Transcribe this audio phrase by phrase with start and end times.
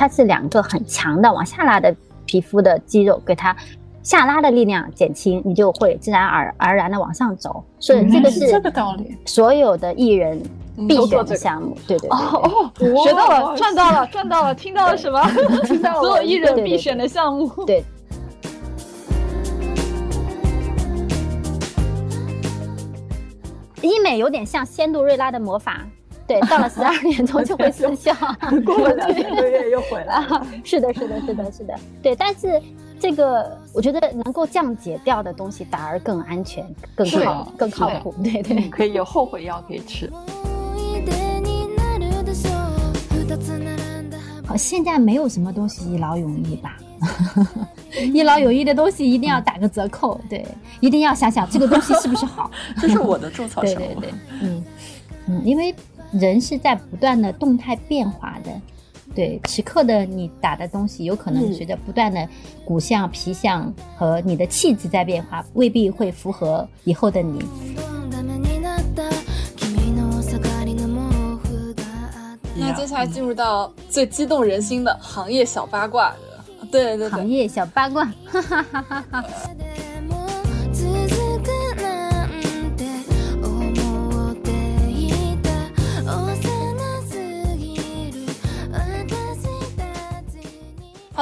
[0.00, 1.94] 它是两个很强的往下拉的
[2.24, 3.54] 皮肤的肌肉，给它
[4.02, 7.62] 下拉的力量减轻，你就会自然而而然的往上走。
[7.78, 10.42] 所以这个是这个道理，所有的艺人
[10.88, 11.76] 必选的项目。
[11.86, 15.22] 对对对，哦哦，学到了，赚到了，赚到了，听到了什么？
[15.66, 17.46] 听到了， 所有艺人必选的项目。
[17.66, 17.84] 对。
[23.82, 25.86] 医美有点像仙杜瑞拉的魔法，
[26.30, 28.14] 对，到了十二点钟就会失效，
[28.64, 30.46] 过了两个月又回来了。
[30.62, 32.14] 是的，是的，是的，是的，对。
[32.14, 32.62] 但是
[33.00, 38.14] 这个我觉得能够降解掉的东西反而更安全、更靠、更靠谱。
[38.22, 40.08] 对对，可以有后悔药可以吃。
[44.46, 46.76] 好，现在没有什么东西一劳永逸吧？
[48.14, 50.46] 一劳永逸的东西一定要打个折扣，对，
[50.78, 52.48] 一定要想想这个东西是不是好。
[52.80, 53.62] 这是我的种草。
[53.62, 54.10] 对对对，
[54.42, 54.64] 嗯
[55.26, 55.72] 嗯，因为
[56.12, 58.50] 人是在不断的动态变化的，
[59.14, 62.28] 对，此刻的你打的东西有可能随着不断的
[62.64, 67.40] 骨相、皮相和你的气质在变化，未必会符合以后的你。
[72.56, 76.14] 那接下来进入到最激动人心的行业小八卦。
[76.70, 78.12] 对对对，行业小八卦。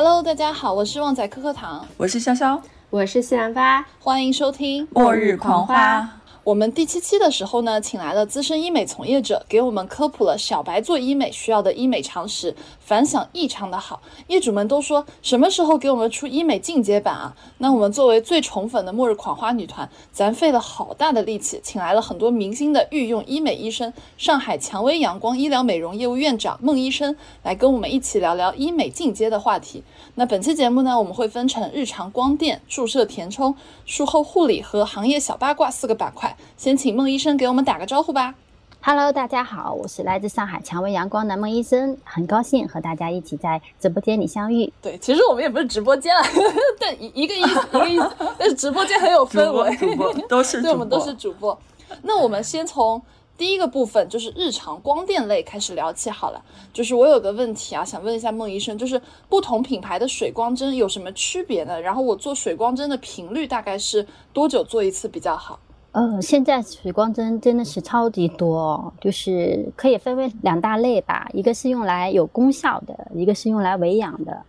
[0.00, 6.00] Hello，大家好，我是旺仔可可糖，我是潇潇，我是西兰花，欢迎收听《末日狂花》。
[6.44, 12.54] 我们第七期的时候呢，请来了资深医美从业者，给我们科普了小白做医美需要的医美常识，
[12.88, 14.00] 反响异常的好。
[14.28, 17.36] 业主们都说什么时候给我们出医美进阶版啊？
[17.58, 29.84] 那我们作为最宠粉的末日狂花女团，咱费了好大的力气，请来了很多明星的御用医美医生，上海蔷薇阳光医疗美容业务院长孟医生，来跟我们一起聊聊医美进阶的话题。
[30.14, 36.34] 那本期节目呢，我们会分成日常光电、注射填充、术后护理和行业小八卦四个板块。
[36.56, 38.34] 先请孟医生给我们打个招呼吧。
[38.80, 44.72] Hello，大家好，我是来自上海蔷薇阳光的孟医生，很高兴和大家一起在直播间里相遇。
[44.80, 46.22] 对，其实我们也不是直播间啊，
[46.80, 48.10] 但一一个意思，一个意思。
[48.38, 51.58] 但是直播间很有氛围，主播都是，对，我们都是主播。
[52.02, 53.00] 那我们先从。
[53.36, 61.80] 第一个部分就是日常光电类开始聊起好了，就是我有个问题啊，想问一下孟医生，就是不同品牌的水光针有什么区别呢？
[61.80, 65.56] 然后我做水光针的频率大概是多久做一次比较好？
[65.98, 74.40] 呃，现在水光针真的是超级多，就是可以分为两大类吧，一个是用来有功效的，一个是用来维养的。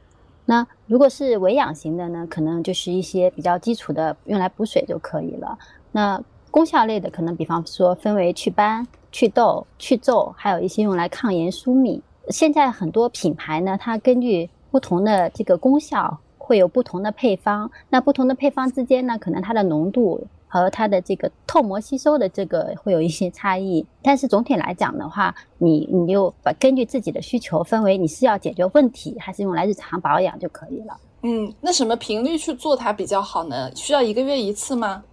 [0.45, 5.57] 那如果是维养型的呢，可能就是一些比较基础的，用来补水就可以了。
[5.91, 6.21] 那
[6.51, 11.99] 功效类的可能，比方说分为祛斑、祛痘、去皱，还有一些用来抗炎疏密。
[12.27, 17.71] 现在很多品牌呢，它根据不同的这个功效，会有不同的配方。
[17.89, 23.85] 那不同的配方之间呢，可能它的浓度和它的这个透膜吸收的这个会有一些差异。
[24.01, 30.97] 但是总体来讲的话，你你就把根据自己的需求分为你是要解决问题，还是用来日常保养就可以了。
[31.21, 33.73] 嗯，那什么频率去做它比较好呢？
[33.75, 35.03] 需要一个月一次吗？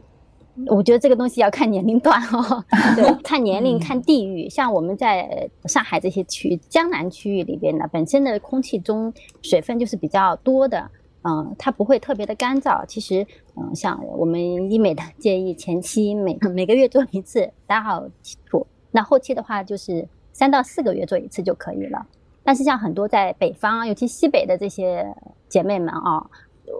[0.69, 2.64] 我觉得这个东西要看年龄段哦，
[2.96, 4.48] 对， 看年龄，看地域。
[4.48, 10.91] 像我们在上海这些区江南区域里边呢，本身的空气中水分就是比较多的，
[11.26, 12.87] 嗯，它不会特别的干燥。
[12.87, 13.26] 其实，
[13.56, 18.66] 嗯，像我们医美的建议，前期每每个月做一次，打好基础。
[18.92, 22.06] 那后期的话，就是三到四个月做一次就可以了。
[22.44, 25.06] 但是像很多在北方，尤其西北的这些
[25.48, 26.25] 姐妹们啊。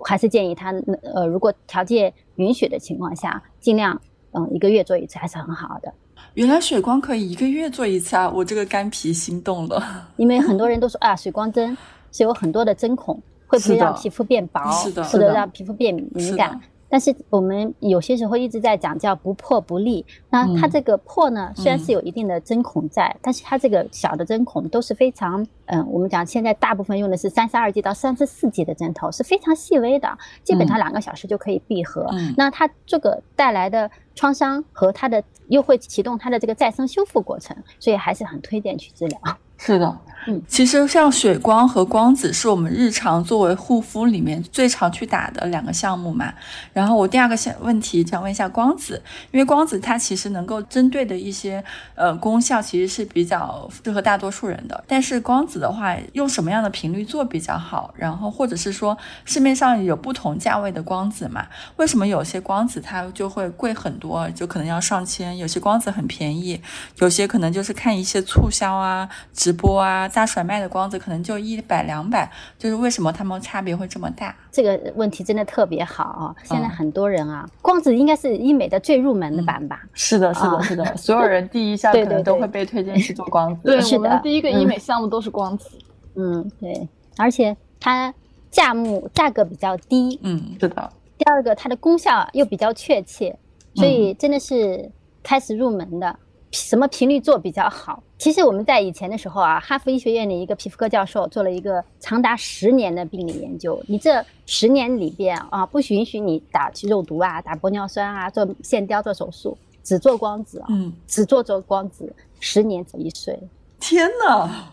[0.05, 0.73] 还是建议她，
[1.15, 3.99] 呃，如果条件允许的情况下，尽量，
[4.33, 5.95] 嗯，一个月做一次还是很好的。
[6.35, 8.29] 原来水光可以一个月做一次啊！
[8.29, 10.11] 我这个干皮心动了。
[10.17, 11.79] 因为很多人都说啊，水光针
[12.11, 14.61] 是有很多的针孔，会不会让皮肤变薄，
[15.05, 16.61] 或者让皮肤变敏感？
[16.89, 32.09] 但是我们有些时候一直在讲叫不破不立，那它这个破呢，虽然是有一定的针孔在，但是它这个小的针孔都是非常，嗯，我们讲现在大部分用的是三十二 G 到三十四 G 的针头，是非常细微的，基本上两个小时就可以闭合。
[32.37, 39.21] 那它这个带来的创伤和它的又会启动它的这个再生修复过程，所以还是很推荐去治疗。
[39.59, 39.99] 是的。
[40.29, 46.35] 嗯，其实像水光和光子是我们日常作为护肤里面最常去打的两个项目嘛。
[46.73, 49.01] 然后我第二个想问题想问一下光子，
[49.31, 51.63] 因为光子它其实能够针对的一些
[51.95, 54.83] 呃功效其实是比较适合大多数人的。
[54.89, 57.95] 但是光子的话，用什么样的频率做比较好？
[57.97, 61.47] 然后或者是说市面上有不同价位的光子嘛？
[61.77, 65.39] 为什么有些光子它就会贵很多，就可能要上千？
[65.39, 66.61] 有些光子很便宜，
[66.99, 69.09] 有些可能就是看一些促销啊、
[69.47, 72.29] 直直播啊、大甩卖的光子可能就一百两百，
[72.59, 74.35] 就是为什么他们差别会这么大？
[74.51, 76.35] 这个问题真的特别好啊！
[76.43, 79.85] 现在很多人啊，光子应该是医美的最入门的版吧？
[79.95, 83.63] 是的，是的，是的，所有人第一项 可能都会被推荐去做光子。
[83.63, 85.71] 对，我们第一个医美项目都是光子。
[86.17, 88.13] 嗯，对，而且它
[88.51, 90.19] 价目价格比较低。
[90.25, 90.93] 嗯，是的。
[91.17, 93.39] 第二个，它的功效又比较确切，
[93.77, 94.91] 所以真的是
[95.23, 96.17] 开始入门的。
[96.57, 98.03] 什么频率做比较好？
[98.19, 103.79] 其实我们在以前的时候啊，哈佛医学院的一个皮肤科教授做了一个长达十年的病理研究。
[103.87, 112.11] 你这十年里边啊，不允许你打肉毒啊，打玻尿酸啊，做线雕、做手术，只做光子啊，嗯，只做做光子，
[112.41, 113.39] 十年走一岁。
[113.79, 114.73] 天哪！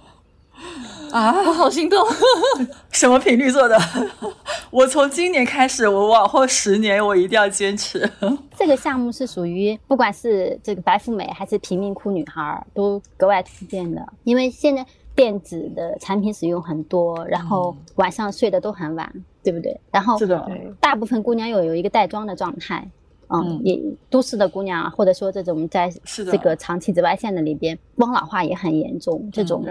[1.11, 2.03] 啊，我好心动！
[2.91, 3.77] 什么频率做的？
[4.71, 8.09] 我从今年开始，我往后十年我一定要坚持。
[8.57, 14.83] 这个项目是属于不管是这个白富美还是贫民窟女孩都格外推荐的，因为现在
[15.15, 19.11] 电子的产品使用很多，然后晚上睡得都很晚，
[19.43, 19.79] 对不对？
[19.91, 20.49] 然后是的，
[20.79, 22.89] 大部分姑娘又有一个带妆的状态，
[23.29, 23.79] 嗯，也
[24.09, 29.63] 都市的姑娘或者说这种在这个长期紫外线的里边，光老化也很严重，这种。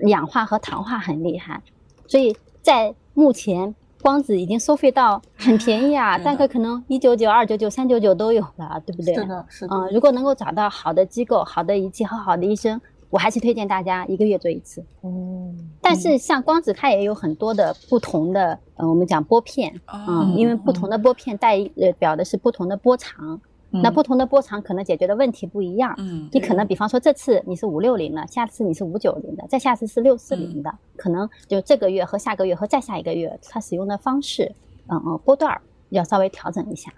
[0.00, 1.62] 氧化和糖化很厉害，
[2.06, 9.14] 所以在目前光子已经收费到很便宜啊，大概可能一九九、二九九、三九九都有了，对不对？
[9.14, 9.74] 是的，是的。
[9.74, 14.84] 嗯，如果能够找到好的机构、好的仪器和好的医生，我还是推荐大家一个月做一次。
[15.02, 15.70] 嗯。
[15.80, 21.58] 但是像光子，它也有很多的不同的，呃，我们讲波片，嗯，因为不同的波片代
[21.98, 23.40] 表的是不同的波长。
[23.82, 25.94] 那不同的波长可能解决的问题不一样。
[25.98, 34.52] 嗯，你可能比方说这次你是五六零的，下次你是五九零的，再下次是六四零的，可能就这个月和下个月和再下一个月，它使用的方式，
[34.88, 35.60] 嗯嗯，波段
[35.90, 36.92] 要稍微调整一下。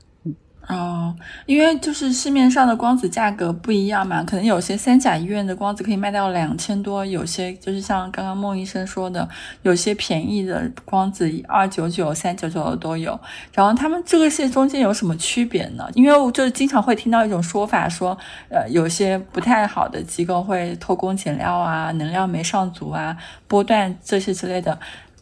[0.69, 1.15] 哦，
[1.47, 9.29] 因为就是市面上的光子价格不一样嘛，可能有些三甲医院的光子可以卖到两千多，有些就是像刚刚孟医生说的，
[9.63, 13.17] 有些便宜的光子二九九、三九九的都有。
[13.53, 15.89] 然后他们这个些中间有什么区别呢？
[15.95, 23.17] 因为我就是经常会听到一种说法，说呃有些不太好的机构会偷工减料啊，能量没上足啊，
[23.47, 24.77] 波段这些之类的。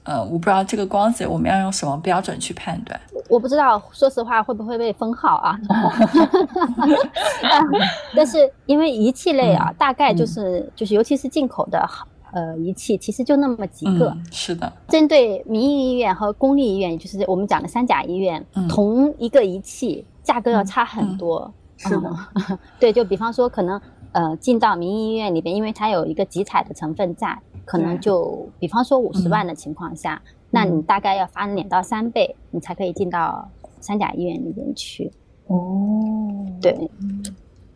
[0.04, 2.98] 呃，我不知道这个光子我们要用什么标准去判断。
[3.30, 5.58] 我不知道，说实话会不会被封号啊？
[8.14, 11.88] 但是因为仪器类啊，大概就是就是，尤其是进口的
[12.32, 14.14] 呃仪器，其实就那么几个。
[14.30, 14.70] 是的。
[14.88, 21.50] 针对民营医院和公立医院，也就是我们讲的三甲医院，同一个仪器价格要差很多。
[21.78, 22.10] 是的。
[22.78, 23.80] 对，就比方说，可能
[24.12, 27.38] 呃进到民营医院里边，因为它有一个集采的成分在。
[27.64, 30.20] 可能就比方说五十万的情况下，
[30.50, 33.48] 那你大概要翻两到三倍，你才可以进到
[33.80, 35.10] 三甲医院里边去。
[35.46, 36.90] 哦，对，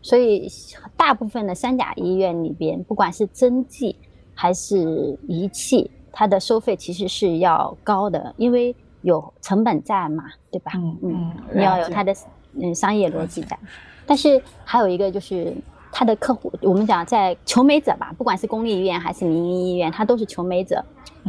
[0.03, 0.49] 所以
[0.97, 3.97] 大部分的三甲医院里边，不管是针剂
[4.35, 10.73] 还是仪器，它的收费其实是要高的，因为有成本在嘛，对吧？
[10.77, 12.15] 嗯嗯，你要有它的
[12.55, 13.59] 嗯商业逻辑在。
[14.07, 15.55] 但是还有一个就是。
[15.93, 20.85] 他的客户，我们讲在求美者吧，不管是公立医院还是民营医院，他都是求美者。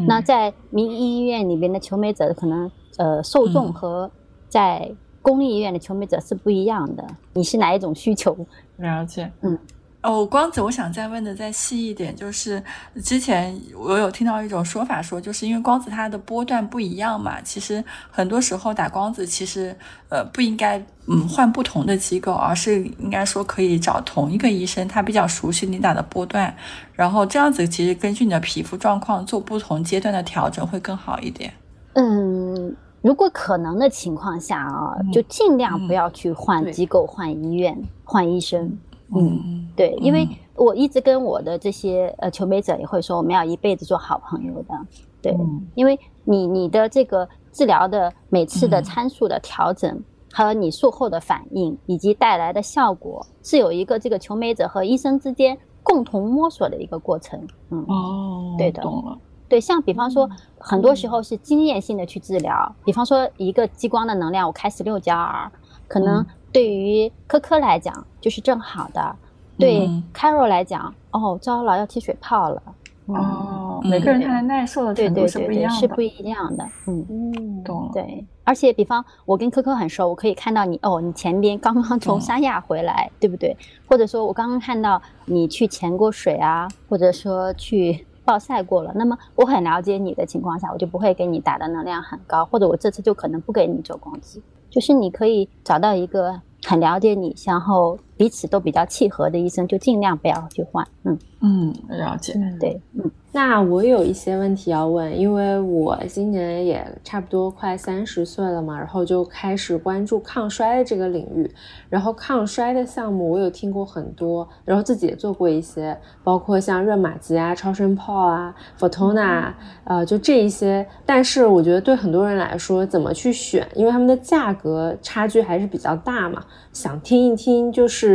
[0.07, 4.09] 那在民营医院里边的求美者，可能呃受众和
[4.47, 4.89] 在
[5.21, 7.05] 公立医院的求美者是不一样的。
[7.33, 8.35] 你是哪一种需求？
[8.77, 9.57] 了解，嗯。
[10.01, 12.63] 哦，光子，我想再问的再细一点，就是
[13.03, 19.75] 之前我有听到一种说法，说就是因为光子它的波段不一样嘛，其实很多时候打光子其实
[20.07, 20.77] 呃不应该
[21.07, 26.55] 嗯换不同的机构，而是应该说可以找同一个医生，他比较熟悉你打的波段，
[26.93, 31.53] 然后这样子其实根据你的皮肤状况做不同阶段的调整会更好一点。
[31.95, 38.79] 嗯，如果可能的情况下啊，就尽量不要去换机构、换医院、换医生。
[39.15, 44.75] 嗯，对，因为我一直跟我的这些呃求美者也会说，我们要一辈子做好朋友的。
[45.21, 45.35] 对，
[45.75, 50.01] 因为你你的这个治疗的每次的参数的调整，
[50.31, 57.41] 和你术后的反应以及带来的效果，是有一个这个求美者和医生之间共同摸索的一个过程。
[57.71, 59.17] 嗯，哦，对的，懂了。
[59.47, 65.51] 对，像比方说，很多时候是经验性的去治疗，比方说一个激光的能量，我开十六焦耳，
[65.87, 66.23] 可能。
[66.51, 69.15] 对于科科来讲，就是正好的；
[69.57, 72.61] 对 Carol 来讲，哦，糟了，要起水泡了。
[73.07, 76.63] 哦，每个人他的耐受的程度是不一样的，是不一样的。
[76.85, 77.91] 嗯，懂了。
[77.91, 83.57] 对，而且比方我跟科科很熟，我可以看到你哦，你前边刚刚从三亚回来，对不对？
[83.87, 94.39] 或者说我刚刚看到你去潜过水啊，或者说去暴晒过了，那么我很了解你的情况下，我就不会给你打的能量很高，或者我这次就可能不给你做光子。
[94.69, 100.85] 就是你可以找到一个很了解你，然后彼此都比较契合的医生，就尽量不要去换。
[101.05, 102.33] 嗯嗯，了解。
[102.59, 103.09] 对，嗯。
[103.31, 111.49] 那我有一些问题要问，因为我今年也差不多快三十岁了嘛，然后就开始关注抗衰的这个领域。
[111.89, 119.53] 然后抗衰的项目我有听过很多，然后自己也做过一些，包括像热玛吉啊、超声炮啊、Fortuna，
[119.85, 120.85] 呃，就这一些。
[121.05, 123.65] 但是我觉得对很多人来说，怎么去选？
[123.75, 126.43] 因为他们的价格差距还是比较大嘛。
[126.73, 128.08] 想听一听，就是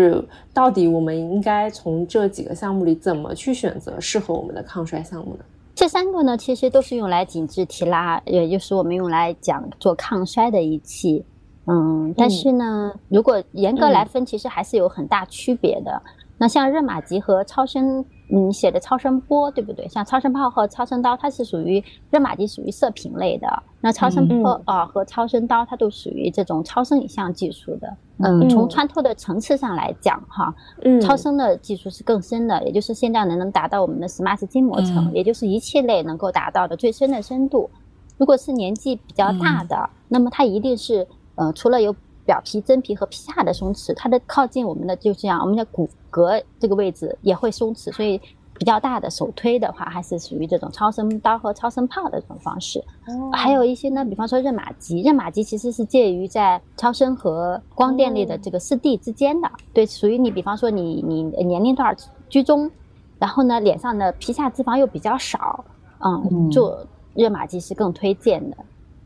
[0.52, 5.44] 到底我们应该从这几个项目里怎么去选择适合我们的抗衰项目呢？
[5.74, 11.24] 这三个呢，其实都是用来紧致提拉，也就是我们用来讲做抗衰的仪器。
[11.66, 16.02] 嗯，但是呢，如果严格来分，其实还是有很大区别的。
[16.38, 18.04] 那像热玛吉和超声。
[18.30, 19.86] 嗯写的超声波对不对？
[19.86, 23.46] 像超声炮和超声刀，它是属于热玛吉，属于射频类的。
[23.82, 27.96] 那超声波啊和超声刀，它都属于这种超声影像技术的。
[28.20, 37.68] 嗯，从穿透的层次上来讲，哈，嗯超声的技术是更深的，也就是现在能能达到我们的 SMART 筋膜层，也就是仪器类能够达到的最深的深度。
[38.16, 41.94] 如果是年纪比较大的，那么它一定是呃，除了有
[42.25, 45.88] 表皮、真皮和皮下的松弛，它的靠近我们的就这样，我们的骨。
[46.14, 48.21] 骼这个位置也会松弛，所以
[48.57, 52.78] 比较大的手推的话，还是属于这种超声刀和超声炮的这种方式。
[53.09, 59.50] 哦还有一些呢，比方说热玛吉，热玛吉其实是介于在超声和光电类的这个四 D 之间的。
[59.73, 61.97] 对，属于你，比方说你你年龄段
[62.28, 62.71] 居中，
[63.19, 65.64] 然后呢脸上的皮下脂肪又比较少，
[65.99, 68.57] 嗯，做热玛吉是更推荐的。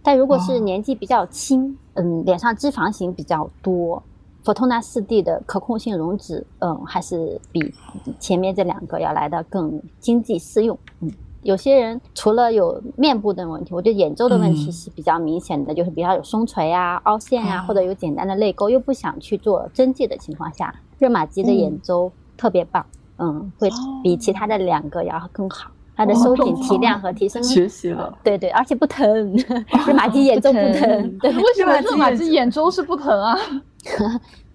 [0.09, 4.03] 但如果是年纪比较轻，嗯，脸上脂肪型比较多。
[4.43, 7.75] 佛通纳四 D 的可控性溶脂，嗯，还是比
[8.19, 10.79] 前面这两个要来的更经济适用。
[11.00, 11.12] 嗯，
[11.43, 22.87] 有些人除了有面部的问题，我觉得眼周的问题是比较明显的，就是比较有松垂啊、凹陷啊，或者有简单的泪沟，又不想去做针剂的情况下，热玛吉的眼周特别棒，
[23.19, 23.69] 嗯，会
[24.03, 25.71] 比其他的两个要更好。
[25.99, 29.05] 它的收紧、提亮和提 升，学习了，对对，而且不疼，
[29.85, 33.37] 热玛吉眼周不疼， 对，为什么热玛吉眼周是不疼啊？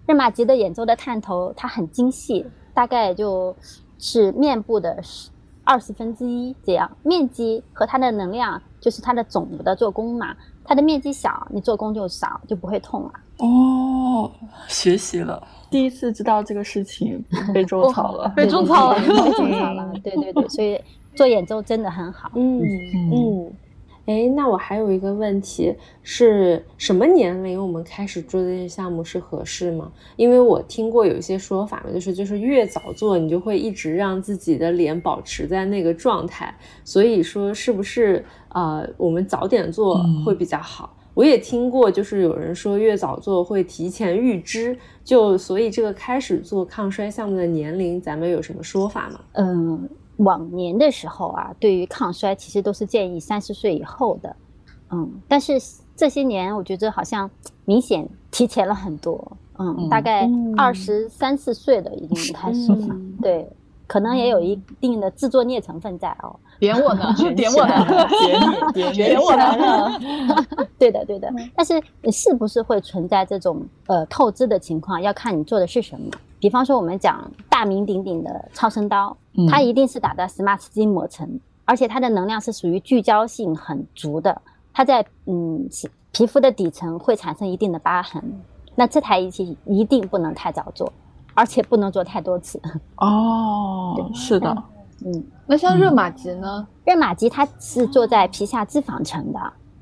[0.07, 3.53] 热玛吉的眼周的探头它很精细，大概就
[3.99, 5.01] 是面部的
[5.65, 10.33] 二十分之一这样，面积和它的能量就是它的总的做工嘛。
[10.65, 13.11] 它的面积小，你做工就少，就不会痛了。
[13.39, 14.31] 哦，
[14.69, 17.21] 学习了，第一次知道这个事情，
[17.53, 19.91] 被种草了，被种草了，被种草了。
[20.01, 20.79] 对对对，所以
[21.15, 22.31] 做眼周真的很好。
[22.35, 22.61] 嗯
[23.11, 23.53] 嗯。
[24.05, 29.89] 哎，那我还有一个问题，是什么年龄我们开始做这些项目是合适吗？
[30.17, 36.53] 因为我听过有一些说法嘛就是就是越早做，你就会一直让自己的脸保持在那个状态，
[36.83, 40.93] 所以说是不是呃，我们早点做会比较好？
[41.13, 49.21] 我也听过，就是有人说越早做会提前预知，就所以这个开始做抗衰项目的年龄，咱们有什么说法吗？
[49.31, 49.89] 嗯。
[50.17, 54.35] 往年的时候啊，对于抗衰其实都是建议三十岁以后的，
[54.91, 55.53] 嗯，但是
[55.95, 57.29] 这些年我觉得好像
[57.65, 63.49] 明显提前了很多，嗯，大概二十三四岁的已经开始了，对，
[63.87, 66.35] 可能也有一定的自作孽成分在哦。
[66.59, 68.39] 点我呢，点我呢，点
[68.73, 69.99] 点点我呢，
[70.79, 76.09] 对的对的，但是是不是会存在这种呃透支的情况，要看你做的是什么。
[76.43, 79.15] 比方说，我们讲大名鼎鼎的超声刀，
[79.49, 84.41] 它一定是打的 SMART 筋膜层，而且它的能量是属于聚焦性很足的，
[84.73, 85.65] 它在嗯
[86.11, 88.21] 皮肤的底层会产生一定的疤痕。
[88.75, 90.91] 那这台仪器一定不能太早做，
[91.33, 92.61] 而且不能做太多次。
[92.99, 94.53] 哦，是的，
[95.05, 95.23] 嗯。
[95.47, 96.67] 那像热玛吉呢？
[96.83, 99.39] 热玛吉它是做在皮下脂肪层的，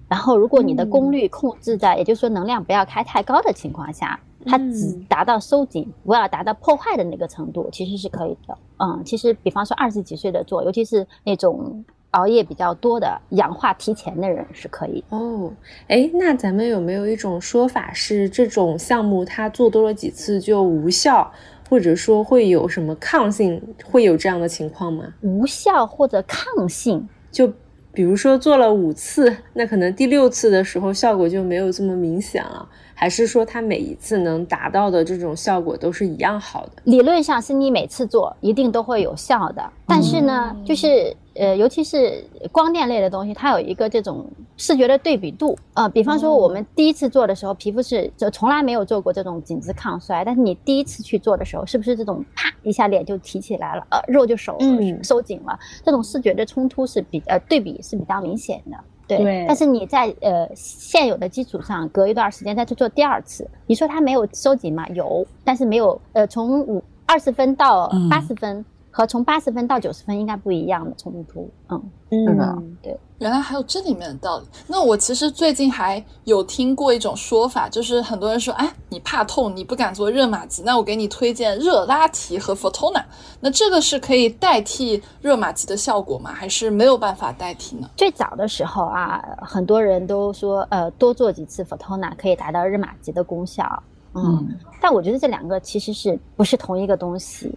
[0.08, 4.20] 然后如果你的功率控制在，也就是说能量不要开太高的情况下。
[4.46, 8.58] 它只达到收紧，不要达到破坏的那个程度，其实是可以的。
[8.78, 15.04] 嗯，其实比方说二十几岁的做，尤其是那种熬夜比较多的、氧化提前的人是可以。
[15.10, 15.52] 哦，
[15.88, 21.32] 哎，那咱们有没有一种说法是，这种项目它做多了几次就无效，
[21.70, 23.62] 或者说会有什么抗性？
[23.86, 25.14] 会有这样的情况吗？
[25.22, 27.52] 无效或者抗性，就
[27.94, 32.68] 比如说做了五次，那可能第六次的时候效果就没有这么明显了。
[33.02, 36.84] 还是说它每一次能达到的这种效果都是一样好的？
[36.84, 41.18] 理论上是你每次做一定都会有效的，但是呢，就是。
[41.34, 45.58] 呃，尤其是光电类的东西，它有一个这种视觉的对比度。
[45.76, 54.58] 呃，比方说我们第一次做的时候，皮肤是就从来没有做过这种紧致抗衰，但是你第一次去做的时候，是不是这种啪一下脸就提起来了，呃，肉就收
[55.02, 55.58] 收紧了？
[55.86, 58.78] 这种视觉的冲突是比呃对比是比较明显的。
[59.18, 59.46] 对，对。
[59.48, 64.88] 但是你在呃现有的基础上，隔一段时间再去做第二次，你说它没有收紧吗？
[64.90, 68.10] 有，但是没有呃从五二十分到嗯。
[68.10, 71.82] 八十分、和从八十分到九十分应该不一样的冲突，嗯，
[72.12, 74.46] 是的嗯对，原来还有这里面的道理。
[74.68, 83.02] 那我其实最近还有听过一种说法，就是很多人说，哎，你怕痛，你不敢做热玛吉，那我给你推荐热拉提和 Fotona。
[83.40, 86.34] 那这个是可以代替热玛吉的效果吗？
[86.34, 87.90] 还是没有办法代替呢？
[87.96, 93.82] 最早的时候啊，很多人都说，呃，多做几次 Fotona 可以达到热玛吉的功效。
[94.14, 97.50] 嗯，但我觉得这两个其实是不是同一个东西？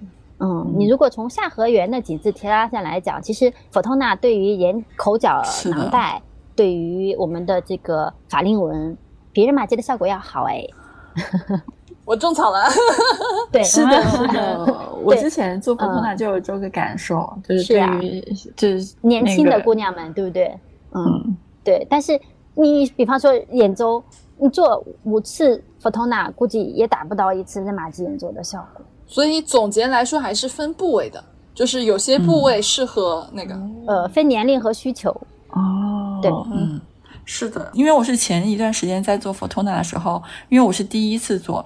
[0.44, 6.20] 嗯，你如果从下颌缘的紧致提拉线来讲，其实 Fotona 对于眼口角囊袋，
[6.54, 8.94] 对于我们的这个法令纹，
[9.32, 10.62] 比热玛吉的效果要好哎。
[12.04, 12.64] 我种草了。
[13.50, 14.66] 对，是的，是的，
[15.02, 18.20] 我之前做 f o t 就有这个感受，就是对是啊于
[18.54, 20.48] 就是年轻的姑娘们，对不对？
[20.92, 21.86] 嗯，嗯，对。
[21.88, 22.20] 但是
[22.52, 24.04] 你比方说眼周，
[24.36, 28.84] 你做五次 Fotona，估计也达不到一次热玛吉眼周的效果。
[29.06, 31.22] 所以总结来说，还是分部位的，
[31.54, 33.54] 就是有些部位适合那个。
[33.86, 35.10] 呃，分年龄和需求。
[35.50, 36.80] 哦，对嗯，
[37.24, 41.64] 是的，因为我是前一段时间在做 Fotona 的时候，因为我是第一次做，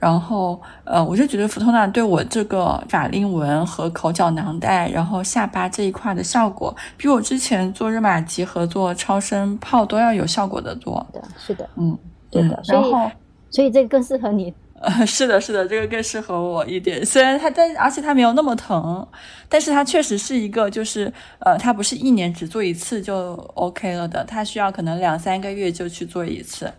[0.00, 11.06] 然后呃，我就觉得 Fotona 对我这个法令纹和口角囊袋，然后下巴这一块的效果，比我之前做热玛吉和做超声炮都要有效果的多。
[11.12, 11.96] 的，是的，嗯，
[12.30, 12.56] 对的。
[12.56, 13.10] 嗯所以然后，
[13.50, 14.52] 所以这个更适合你。
[14.80, 17.04] 呃， 是的，是的，这个更适合我一点。
[17.04, 19.06] 虽然它，但而且它没有那么疼，
[19.48, 26.72] 但是它确实是一个，就是呃，它不是一年只做一次就 OK 了的，它需要可能两三个月就去做一次。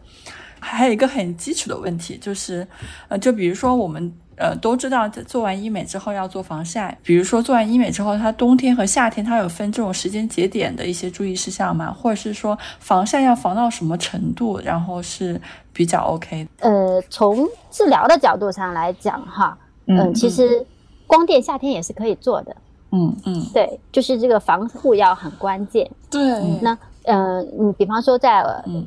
[0.60, 2.68] 还有一个很基础的问题，就是
[3.08, 11.92] 呃，就比如说我们呃都知道，做完医美之后要做防晒，比如说做完医美之后，它冬天和夏天它有分这种时间节点的一些注意事项吗？
[11.92, 15.42] 或者是说防晒要防到什么程度，然后是
[15.74, 16.48] 比较 OK？
[16.60, 20.66] 呃，从治疗的角度上来讲，哈，嗯，其实
[21.08, 22.56] 光电夏天也是可以做的。
[22.94, 25.90] 嗯嗯对，就是这个防护要很关键。
[26.10, 26.20] 对，
[26.62, 28.44] 那呃，你比方说在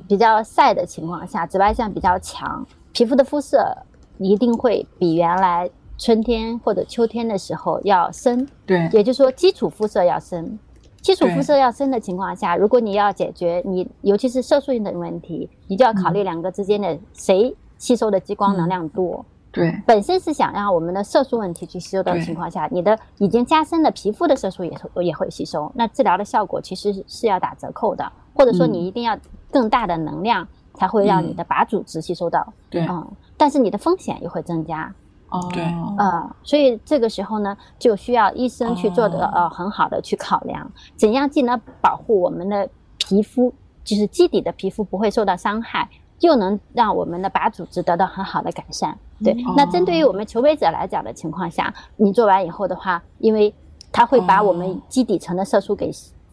[0.07, 3.77] 比较晒的情况下，紫外线比较强，皮肤的肤色
[4.19, 8.47] 一定会比原来春天或者秋天的时候要深。
[8.67, 10.59] 对，也就是说，基础肤色要深。
[11.05, 11.35] 基础对。
[11.35, 19.23] 肤色要深的情况下，如果你要解决你尤其是色素性的问题，你就要考虑两个之间的谁吸收的激光能量多。
[19.53, 28.73] 对，本身是想让我们的色素问题去吸收的情况下，你的已经加深的皮肤的色素也也会吸收，那治疗的效果其实是是要打折扣的，或者说嗯。
[28.73, 29.17] 你一定要
[29.51, 32.85] 更大的能量才会让你的靶组织吸收到，对。
[32.89, 34.93] 嗯，但是你的风险也会增加，
[35.35, 35.65] 哦，对
[35.99, 42.69] 呃，所以这个时候呢，就需要医生去做的、哦呃很好的去考量，怎样既能保护我们的
[42.99, 45.89] 皮肤，就是基底的皮肤不会受到伤害，
[46.21, 48.97] 又能让我们的靶组织得到很好的改善。
[49.25, 53.53] 对，那针对于我们求美者来讲的情况下，你做完以后的话，因为
[53.91, 55.91] 它会把我们哦基底层的色素给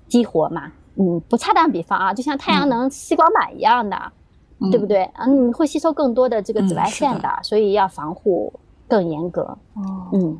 [0.08, 3.98] 激活嘛，嗯，不恰当比方啊，就像太阳能吸光板一样的。
[4.70, 5.10] 对不对？
[5.18, 8.54] 嗯，你会吸收更多的这个紫外线的，所以要防护
[8.92, 9.42] 更严格。
[9.76, 10.38] 哦，嗯，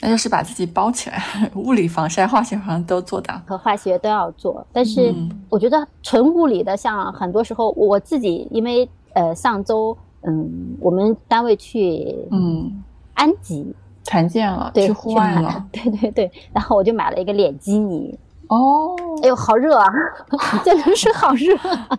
[0.00, 1.20] 那就是把自己包起来，
[1.56, 3.34] 物理防晒、化学防晒都做到。
[3.44, 5.28] 和化学都要做，但是嗯。
[5.50, 12.82] 我觉得纯物理的，像很多时候我自己，因为呃上周嗯我们单位去嗯，
[13.14, 15.66] 安吉，团建了，对，去户外了。
[15.72, 19.86] 对对对，然后我就买了一个脸基尼，哦，哎呦好热啊，
[20.64, 21.98] 真的是好热啊，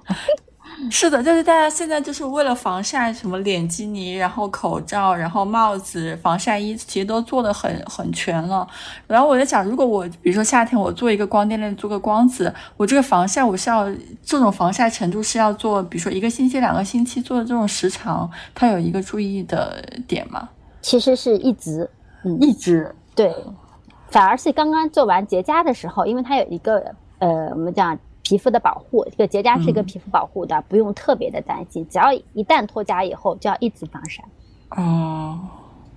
[0.89, 8.67] 是的，就是大家现在就是为了防晒，什么脸基尼，然后口罩，然后帽子、防晒衣，其实都做的很很全了。
[9.05, 13.89] 然后我在想，如果我比如说夏天我做一个光电链，做个光子，我这个防晒我是要
[14.23, 20.49] 这种防晒程度是要做，比如说一个星期、两个星期做的这种时长，它有一个注意的点吗？
[20.81, 21.89] 其实是一直
[22.39, 23.35] 一直对，
[24.09, 27.97] 反而是刚刚做完结痂的时候，因为它有一个呃，我们讲
[28.29, 29.85] 皮肤的保护，这个结痂是一个嗯。
[29.85, 34.23] 皮肤保护的，不用特别的担心，只要一旦脱痂以后，就要一直防晒。
[34.77, 35.39] 哦，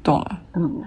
[0.03, 0.83] 懂了，嗯，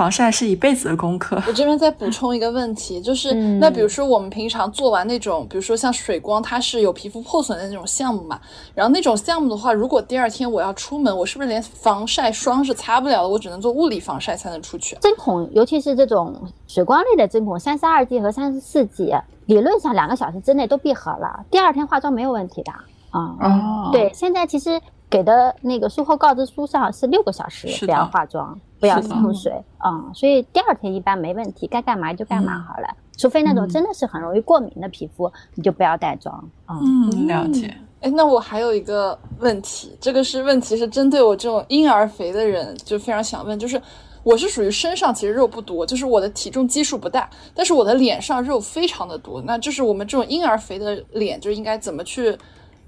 [0.00, 1.36] 防晒是一辈子的功课。
[1.46, 8.40] 我这边再补充一个问题， 就是、嗯那比如说我们平常做完那种，比如说像水光，它是有皮肤破损的那种项目嘛，
[8.74, 13.28] 然后那种项目的话，如果第二天我要出门，我是不是连防晒霜是擦不了的？
[13.28, 14.96] 我只能做物理防晒才能出去？
[15.02, 16.34] 针孔，尤其是这种
[16.66, 22.72] 水光类的针孔，三十二 G 和三十四 G，理论上两个小时之内都闭合了，第二天化妆没有问题的
[23.10, 23.36] 啊。
[23.38, 32.88] 哦，对，现在其实给的那个术后告知书上是六个小时不要化妆，不要碰水啊、所以第二天一般没问题，该干嘛就干嘛好了。
[33.18, 36.78] 除非那种真的是很容易过敏的皮肤，你就不要带妆啊。
[36.80, 37.76] 嗯，了解。
[38.00, 43.82] 哎，那我还有一个问题，这个是问题是针对我这种婴儿肥的人，就非常想问，就是
[44.22, 52.38] 我是属于身上其实肉不多，就是我的体重基数不大，但是我的脸上肉非常的多，那就是我们这种婴儿肥的脸就应该怎么去？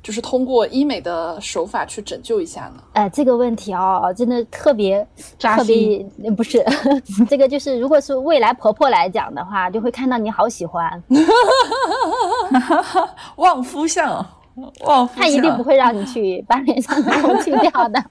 [0.02, 2.82] 就是通过医美的手法去拯救一下呢？
[2.94, 5.06] 哎，这个问题哦，真的特别
[5.38, 6.04] 特别，
[6.36, 6.64] 不是
[7.30, 11.00] 这个，就是如果是未来婆婆来讲的话，就会看到你好喜欢，
[13.36, 14.26] 旺夫相，
[14.84, 18.04] 旺夫他一定不会让你去把脸上的肉去掉的。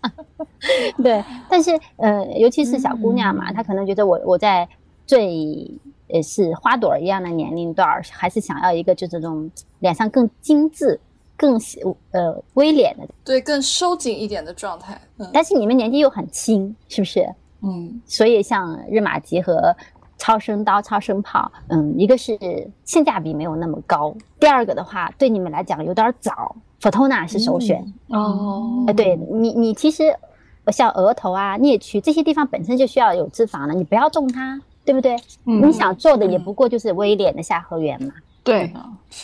[1.04, 4.68] 对，但是呃，尤其是小姑娘嘛，她可能觉得我我在
[5.06, 5.70] 最
[6.08, 10.98] 呃是花朵一样的年龄段，还是想要一个就这种脸上更精致。
[11.42, 11.60] 更
[12.12, 15.02] 呃微脸的，对，更收紧一点的状态。
[15.18, 17.28] 嗯，但是你们年纪又很轻，是不是？
[17.64, 19.76] 嗯，所以像热玛吉和
[20.20, 22.38] 超声刀、超声炮，嗯，一个是
[22.84, 27.84] 性价比没有那么高，第二个的话对你们来讲有点早，Fotona 是首选。
[28.10, 30.16] 哦，哎，对你，你其实
[30.68, 35.16] 像额头啊、颞区这些地方本身就需要有脂肪了，你不要动它，对不对？
[35.44, 38.14] 你想做的也不过就是微脸的下颌缘嘛。
[38.44, 38.74] 对，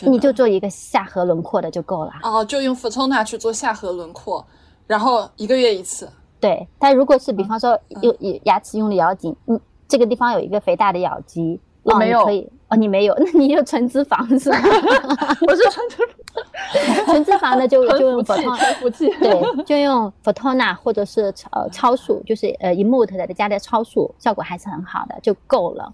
[0.02, 2.12] 你就做一个下颌轮廓的就够了。
[2.24, 4.46] 哦，就用 Fotona 去做下颌轮廓，
[4.86, 6.10] 然后一个月一次。
[6.40, 12.24] 对，但如果是比方说用牙齿用力咬紧，嗯，这个地方有一个肥大的咬肌，我没有。
[12.26, 14.60] 可以哦，你没有， 那你有纯脂肪是吧？
[15.48, 25.92] 我是纯脂肪， 纯脂肪的就就用 Fotona，对，就用 Fotona 或者是超超速，就是呃 Emote 的加的超速，效果还是很好的，就够了。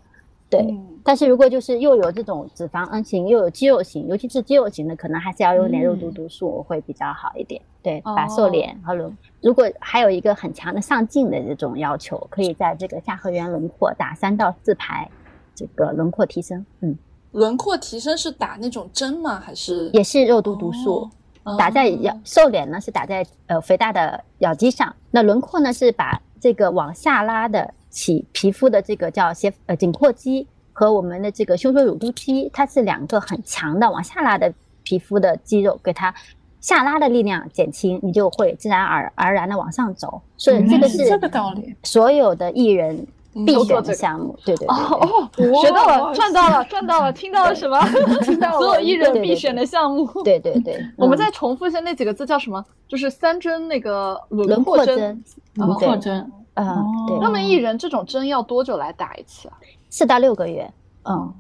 [0.58, 7.62] 对，但是如果就是又有这种脂肪 N 型，又有肌肉型，尤其是肌肉型的，可能还是要用点肉毒毒素会比较好一点。
[7.82, 15.10] 对，把瘦脸和轮，如果还有一个很强的上镜的这种要求，可以在这个下颌缘轮廓打三到四排，
[15.54, 16.66] 这个轮廓提升。
[16.80, 16.98] 嗯，
[17.32, 19.40] 轮廓提升是打那种针吗？
[19.40, 21.10] 还是也是肉毒毒素？
[21.58, 27.74] 打在咬瘦脸呢是打在呃肥大的咬肌上，那轮廓呢是把这个往下拉的。
[27.94, 34.52] 起皮肤的这个叫斜呃紧括肌和我们的这个胸锁乳突肌，它是两个很强的往下拉的
[34.84, 36.14] 皮肤的肌肉，给它
[36.60, 40.20] 下拉的力量减轻，你就会自然而而然的往上走。
[40.36, 43.06] 所以这个是这个道理，所有的艺人
[43.46, 44.36] 必选的项目。
[44.44, 45.20] 对对对，哦，
[45.62, 47.80] 学到了，赚到了，赚到了，听到了什么？
[48.26, 50.10] 听到了，所有艺人必选的项目。
[50.24, 52.66] 对对对， 我们再重复一下那几个字叫什么？
[52.88, 56.32] 就是三针那个轮廓针，轮廓针。
[56.56, 57.18] 嗯，对。
[57.20, 59.58] 那么艺人这种针要多久来打一次啊？
[59.90, 60.72] 四到六个月。
[61.04, 61.34] 嗯，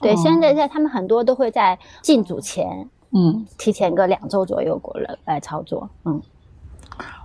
[0.00, 0.14] 对。
[0.16, 5.88] 现在在他们很多都会在进组前，嗯，提前个两周左右过来来操作。
[6.04, 6.20] 嗯，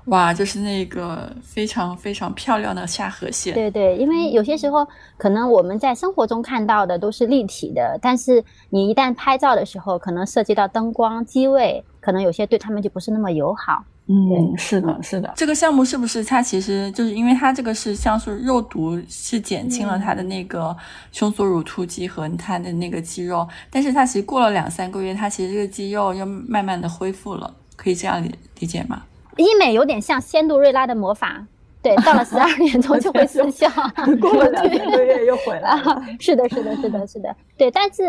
[0.06, 3.54] 哇，就是那个非常非常漂亮的下颌线。
[3.54, 13.84] 对对，因为有些时候可能我们在生活中看到的都是立体的，但是你一旦拍照的时候，可能涉及到灯光、机位，可能有些对他们就不是那么友好。
[14.06, 15.32] 嗯，是的，是的。
[15.34, 20.76] 这个项目是不是它其实就是因为它这个是像是肉毒，是减轻了它的那个
[21.14, 29.04] 胸锁乳突肌和它的那个肌肉，但是它其实过了两三个月，它其实这个肌肉又慢慢的恢复了，可以这样理理解吗？
[29.38, 31.48] 医美有点像仙杜瑞拉的魔法，
[31.82, 33.70] 对，到了十二点钟就会失效，
[34.20, 36.04] 过了两三个月又回来了。
[36.20, 38.04] 是的，是的，是的，是的，对，但是。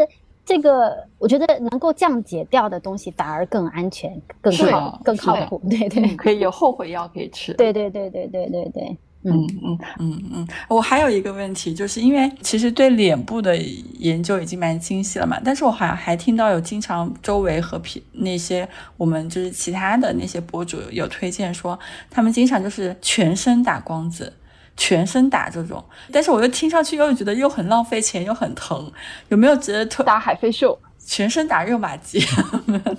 [0.44, 5.60] 这个我觉得能够降解掉的东西反而更安全、更靠、更靠谱。
[5.70, 7.54] 对对，可以有后悔药可以吃。
[7.54, 8.98] 对对对对对对对。
[9.22, 9.32] 嗯。
[9.62, 9.78] 嗯。
[9.98, 10.48] 嗯嗯。
[10.68, 13.56] 我还有一个问题，就是因为其实对脸部的
[13.98, 21.78] 研究已经蛮清晰了嘛，但是我好像还听到有经常周围和皮那些我们就是其他的那些博主有推荐说，
[22.10, 24.30] 他们经常就是全身打光子。
[24.76, 25.82] 全身打这种，
[26.12, 28.90] 但是我又听上去又觉得又很浪费钱又很疼，
[29.28, 30.78] 有没有值得推打海飞秀？
[31.06, 32.18] 全身打热玛吉，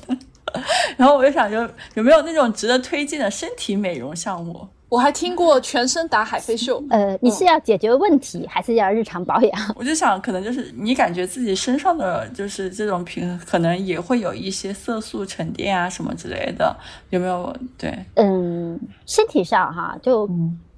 [0.95, 4.67] 然后我就想，有有没有那种值得推荐的身体美容项目？
[4.87, 6.81] 我还听过全身打海飞秀。
[6.91, 9.59] 呃，你是要解决问题，还是要日常保养？
[9.75, 16.73] 我就想，可能就是你感觉自己身上的就是这种平，可能也会有一些色素沉淀啊什么之类的，
[17.09, 17.53] 有没有？
[17.75, 20.29] 对，嗯，身体上哈就。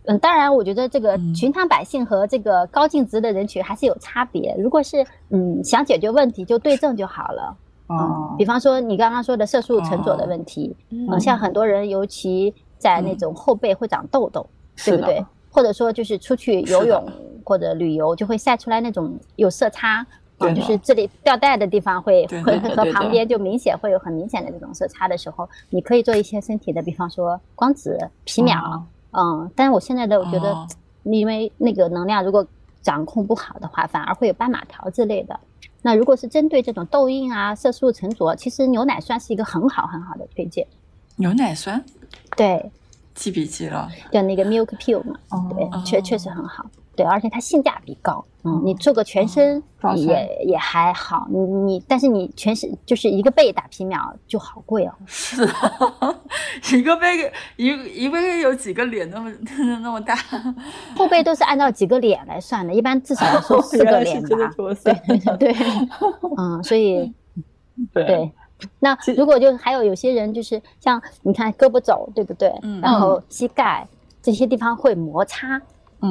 [0.08, 4.56] 嗯，当然，我觉得这个寻常百姓和这个高净值的人群还是有差别。
[4.58, 7.58] 如果是嗯想解决问题，就对症就好了。
[7.88, 14.46] 哦，比方说你刚刚说的色素沉着的问题，嗯，像很多人尤其在那种后背会长痘痘，
[14.86, 15.26] 对不对？
[15.52, 17.04] 或者说就是出去游泳
[17.44, 20.06] 或者旅游就会晒出来那种有色差，
[20.38, 28.86] 啊，就是这里吊带的地方会会和旁边就明显会有很明显的这种色差的时候，你可以做一些身体的，比方说光子、皮秒。
[29.20, 30.68] 嗯，但是我现在的我觉得，
[31.04, 32.46] 因为那个能量如果
[32.84, 35.40] 掌控不好的话，反而会有斑马条之类的。
[35.82, 40.68] 那如果是针对这种痘印啊、色素沉着，其实牛奶酸是一个很好很好的推荐。
[41.16, 41.84] 牛奶酸，
[42.36, 42.72] 对，
[43.16, 43.90] 记笔记了。
[44.12, 46.66] 就那个 Milk pill 嘛，哦对，确确实很好。
[46.98, 49.64] 对，而且它性价比高，嗯，你做个全身
[49.96, 56.20] 也也还好，你你但是你全身就是一个背打皮秒就好贵哦，是啊，
[56.74, 57.68] 一个背一
[58.06, 59.32] 一杯有几个脸那么
[59.82, 60.16] 那么大？
[60.98, 64.52] 后背都是按照几个脸来算的，一般至少要 收四个脸吧。
[64.84, 64.94] 对
[65.38, 65.56] 对对，
[66.38, 67.14] 嗯，所以
[67.94, 68.32] 对。
[68.80, 72.52] 那如果就还有有些人就是像你看胳膊肘对不对？
[72.64, 73.88] 嗯然后膝盖
[74.20, 75.62] 这些地方会摩擦，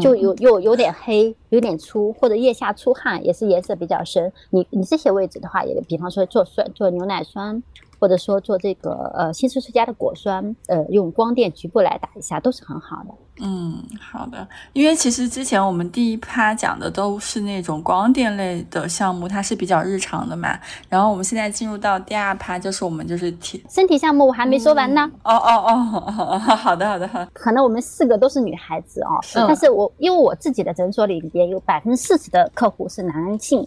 [0.00, 4.32] 就有有有点黑，有点粗，或者腋下出汗也是颜色比较深。
[4.50, 7.62] 你你这些位置的话，也比方说做酸做牛奶酸，
[7.98, 13.14] 或者说做这个呃新世世家的果酸，呃用光电局部来打一下都是很好的。
[13.38, 14.48] 嗯，好的。
[14.72, 20.58] 因为其实之前我们第一趴讲的都是那种光电类的项目，它是比较日常的嘛。
[20.88, 25.02] 然后我们现在进入到第二趴，就是我们就是体身体项目我还没说完呢。
[25.22, 27.28] 哦哦哦，好的好的好的。
[27.34, 33.60] 可能我们四个都是女孩子哦，是但是我因为我自己的诊所里边有百分之四十的客户是男性，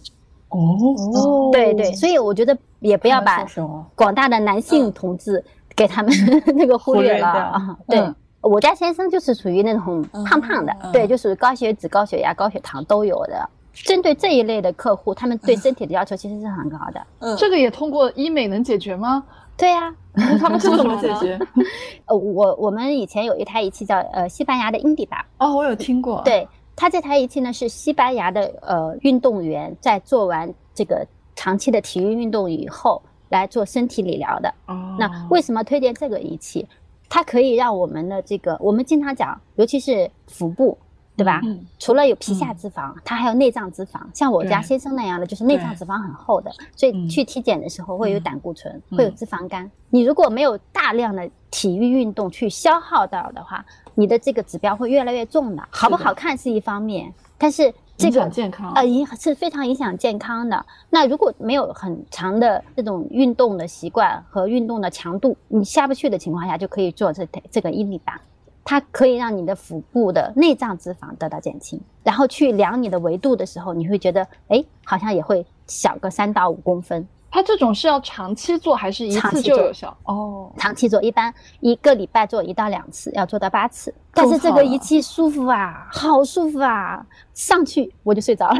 [0.48, 3.46] 哦，对对，所以我觉得也不要把？
[3.94, 5.42] 广大的男性同志
[5.76, 6.12] 给他们
[6.56, 7.76] 那个忽略了啊。
[7.88, 13.48] 对嗯，我家先生就是属于那种胖胖的，嗯对，就属于高血脂、高血压、高血糖都有的。
[13.72, 17.00] 针对这一类的客户，他们对身体的要求其实是很高的。
[17.20, 19.22] 嗯，这个也通过医美能解决吗？
[19.56, 19.94] 对呀、
[20.40, 20.96] 他们是怎么？
[21.00, 21.38] 解决？
[22.06, 31.06] 呃，我我们以前有一台仪器叫呃西班牙的英迪达，哦，我有听过。，对，它这台仪器呢是西班牙的呃运动员在做完这个
[31.40, 33.00] 长期的体育运动以后
[33.30, 34.54] 来做身体理疗的。
[34.66, 36.68] 哦，那为什么推荐这个仪器？
[37.08, 40.76] 它可以让我们的这个，我们经常讲，尤其是腹部，
[41.16, 41.40] 对吧？
[41.42, 44.00] 嗯除了有皮下脂肪，它还有内脏脂肪。
[44.12, 49.68] 像我家先生那样的，就是内脏脂肪很厚的，所以嗯去体检的时候会有嗯胆固醇，嗯会有脂肪肝。
[49.88, 55.66] 你如果没有大量的体育运动去消耗到的话，你的这个指标会越来越重的。
[55.70, 58.72] 好不好看是一方面，但是这影个响健康。
[58.72, 60.64] 呃，影是非常影响健康的。
[60.88, 68.20] 那如果没有很长的这种运动的习惯和运动的强度，你下不去的情况下，就可以做这这个伊利达，
[68.64, 77.06] 它可以让你的腹部的内脏脂肪得到减轻，然后去量你的维度的时候，你会觉得，哎，好像也会小个三到五公分。
[77.30, 79.96] 它这种是要长期做还是一次就有效？
[80.04, 83.94] 哦，长期做，一般一个礼拜做一到两次，要做到八次。
[84.12, 88.56] 但是这个仪器舒服啊，好舒服啊，上去我就睡着了。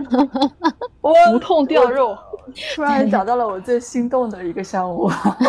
[1.02, 2.16] 我无痛掉肉。
[2.74, 5.08] 突然找到了我最心动的一个项目，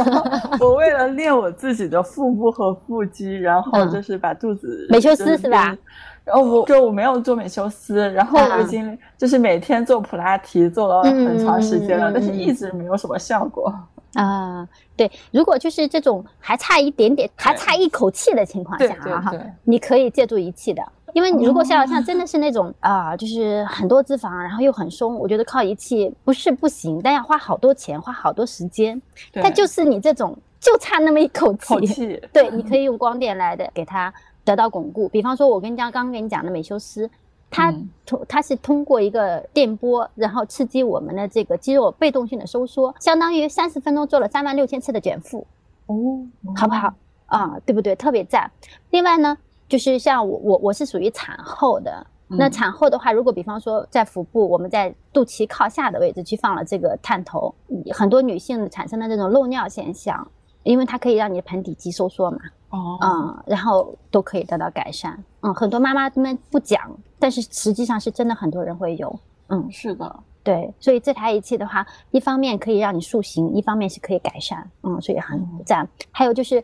[0.60, 5.76] 我为了练我自己的腹部和腹肌，然后就是把肚子美修斯是吧？
[6.24, 13.74] 然后我就我没有做美修斯，然后我已经就是每天做普拉提做了很长时间了，但是一直没有什么效果。
[14.14, 20.84] 啊、对，如果就是这种还差一点点，还差一口气的情况下啊，对对，你可以借助仪器的。
[21.14, 29.02] 因为你如果像像真的是那种啊、就是很多脂肪，然后又很松，我觉得靠仪器不是不行，但要花好多钱，花好多时间。
[29.34, 35.08] 但就是你这种就差那么一口气，口气，对， 你可以用光电来的给它得到巩固。
[35.10, 37.10] 比方说，我跟你讲，刚刚跟你讲的美修斯，
[37.50, 45.46] 它嗯通它是通过一个电波，然后刺激我们的这个肌肉被动性的收缩，相当于三十分钟做了三万六千次的卷腹，
[45.88, 46.26] 哦，
[46.56, 46.94] 好不好？
[47.28, 47.96] 啊、对不对？
[47.96, 48.52] 特别赞。
[48.90, 49.38] 另外呢，
[49.70, 52.06] 就是像我我我是属于产后的。
[52.34, 57.54] 那嗯产后的话，如果比方说在腹部，我们在肚脐靠下的位置去放了这个探头，
[57.94, 60.26] 很多女性产生的这种漏尿现象，
[60.64, 62.40] 因为它可以让你的盆底肌收缩嘛，
[62.72, 65.24] 哦，嗯，然后都可以得到改善。
[65.42, 66.82] 嗯，很多妈妈们不讲，
[67.20, 69.20] 但是实际上是真的很多人会有。
[69.48, 74.70] 嗯，是的，对，所以这台仪器的话，一方面可以让你塑形，一方面是可以改善。
[74.84, 75.88] 嗯，所以很赞。
[76.12, 76.64] 还有就是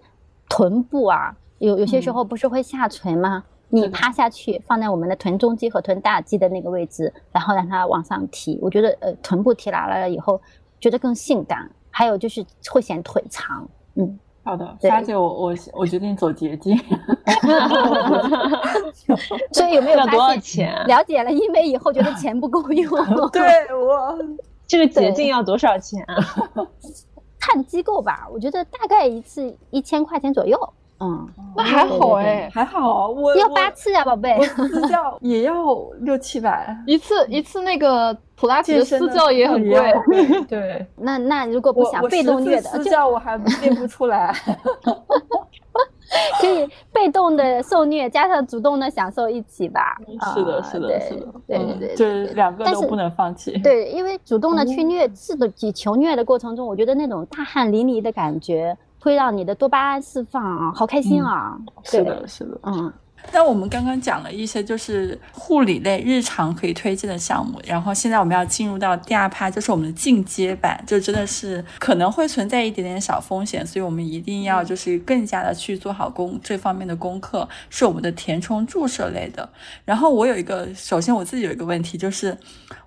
[0.49, 3.43] 臀部啊，有有些时候不是会下垂吗？
[3.69, 8.57] 你趴下去，放在我们的臀中肌和臀大肌的那个位置，然后让它往上提。
[8.61, 10.39] 我觉得呃，臀部提拉了以后，
[10.79, 11.69] 觉得更性感。
[11.91, 13.67] 还有就是会显腿长。
[13.95, 16.73] 嗯，好的，对莎姐，我我我决定走捷径。
[19.51, 20.37] 所以有没有要多少？
[20.37, 20.85] 钱啊？
[20.85, 22.89] 了解了因为以后，觉得钱不够用。
[23.31, 23.43] 对
[23.75, 24.17] 我，
[24.65, 26.15] 这个捷径要多少钱啊？
[27.37, 30.57] 看机构吧，我觉得大概一次一千块钱左右。
[30.99, 34.35] 嗯，那还好哎，还好，我要八次啊，宝贝。
[34.37, 35.53] 我私教也要
[35.99, 39.93] 六七百，一次一次那个普拉提的私教也很贵。
[40.05, 40.41] 贵。
[40.47, 44.33] 对，那那如果不想被动虐的，私教我还练不出来。
[46.39, 49.97] 可以被动的受虐，加上主动的享受一起吧。
[50.33, 53.51] 是的，是的，是的，对对对，就是两个都不能放弃。
[53.59, 58.75] 对，因为主动的去虐，自的，求虐的过程中，我觉得那种大汗淋漓的感觉，
[59.07, 61.57] 会让你的多巴胺释放啊，好开心啊。
[61.85, 62.91] 是的，是的，嗯。
[63.33, 79.49] 那我们刚刚讲了一些就是护理类日常可以推荐的项目，然后现在我们要进入到第二趴，就是我们的进阶版，就真的是可能会存在一点点小风险，所以我们一定要就是更加的去做好功这方面的功课，是我们的填充注射类的。
[79.83, 82.37] 然后我有一个，首先我自己有一个问题就是。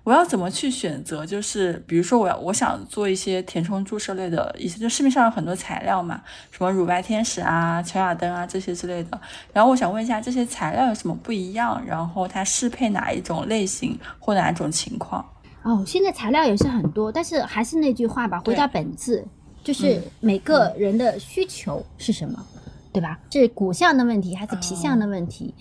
[0.03, 1.23] 我要怎么去选择？
[1.25, 9.21] 就是比如说，我要我想做一些填充注射类的一些，就市面上有很多材料嘛，什么乳白天使啊、乔雅登啊这些之类的。
[9.53, 11.79] 然后我想问一下，这些材料有什么不一样？
[11.85, 15.23] 然后它适配哪一种类型或哪一种情况？
[15.63, 19.23] 哦，现在材料也是很多，但是还是那句话吧，回到本质，
[19.63, 22.43] 就是每个人的需求是什么，
[22.91, 23.19] 对吧？
[23.31, 25.53] 是骨相的问题还是皮相的问题？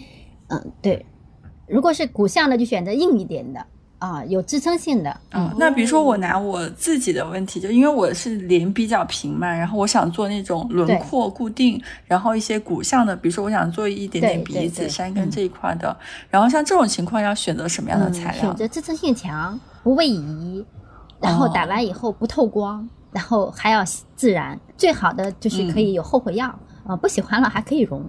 [0.48, 1.05] 嗯，对。
[1.66, 3.64] 如果是骨相的，就选择硬一点的。
[4.00, 5.20] 啊，有支撑性的。
[5.32, 15.94] 嗯，那比如说我拿我自己的问题，就因为我是脸比较平嘛，然后我想做那种轮廓固定，然后一些骨相的，比如说我想做一点点鼻子、山根这一块的，
[16.30, 18.40] 然后像这种情况要选择什么样的材料？
[18.40, 20.64] 选择支撑性强、不位移，
[21.20, 23.84] 然后打完以后不透光，然后还要
[24.16, 24.58] 自然。
[24.78, 26.48] 最好的就是可以有后悔药
[26.86, 28.02] 啊，不喜欢了还可以融。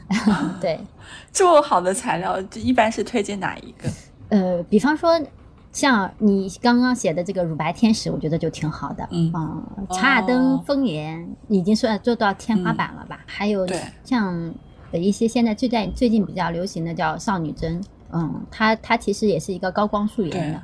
[0.62, 0.80] 对，
[1.30, 3.86] 这么好的材料，就一般是推荐哪一个？
[4.28, 5.20] 呃，比方说，
[5.72, 9.06] 像你刚刚写的这个乳白天使，我觉得就挺好的。
[9.10, 9.62] 嗯啊，
[9.92, 13.20] 查尔登丰颜已经算做到天花板了吧？
[13.26, 13.66] 还有
[14.02, 14.52] 像
[14.92, 17.80] 一些现在最在最近比较流行的叫少女针，
[18.12, 20.62] 嗯，它它其实也是一个高光素颜的，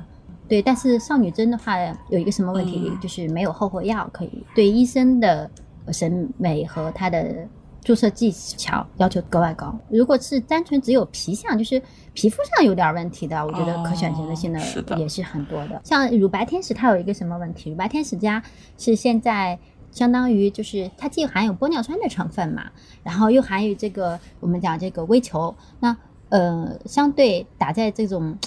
[0.49, 0.61] 对。
[0.61, 1.77] 但是少女针的话
[2.09, 5.49] 有一个什么问题，就是没有后悔药可以，对医生的
[5.91, 7.47] 审美和他的。
[7.83, 9.77] 注射技巧要求格外高。
[9.89, 11.81] 如果是单纯只有皮相，就是
[12.13, 14.59] 皮肤上有点问题的，我觉得可选择的性的
[14.97, 15.81] 也是很多的。
[15.83, 17.69] 像乳白天使，它有一个什么问题？
[17.71, 18.41] 乳白天使家
[18.77, 19.59] 是现在
[19.91, 22.63] 相当于就是它既含有玻尿酸的成分嘛，
[23.03, 25.95] 然后又含有这个我们讲这个微球，那
[26.29, 28.37] 呃相对打在这种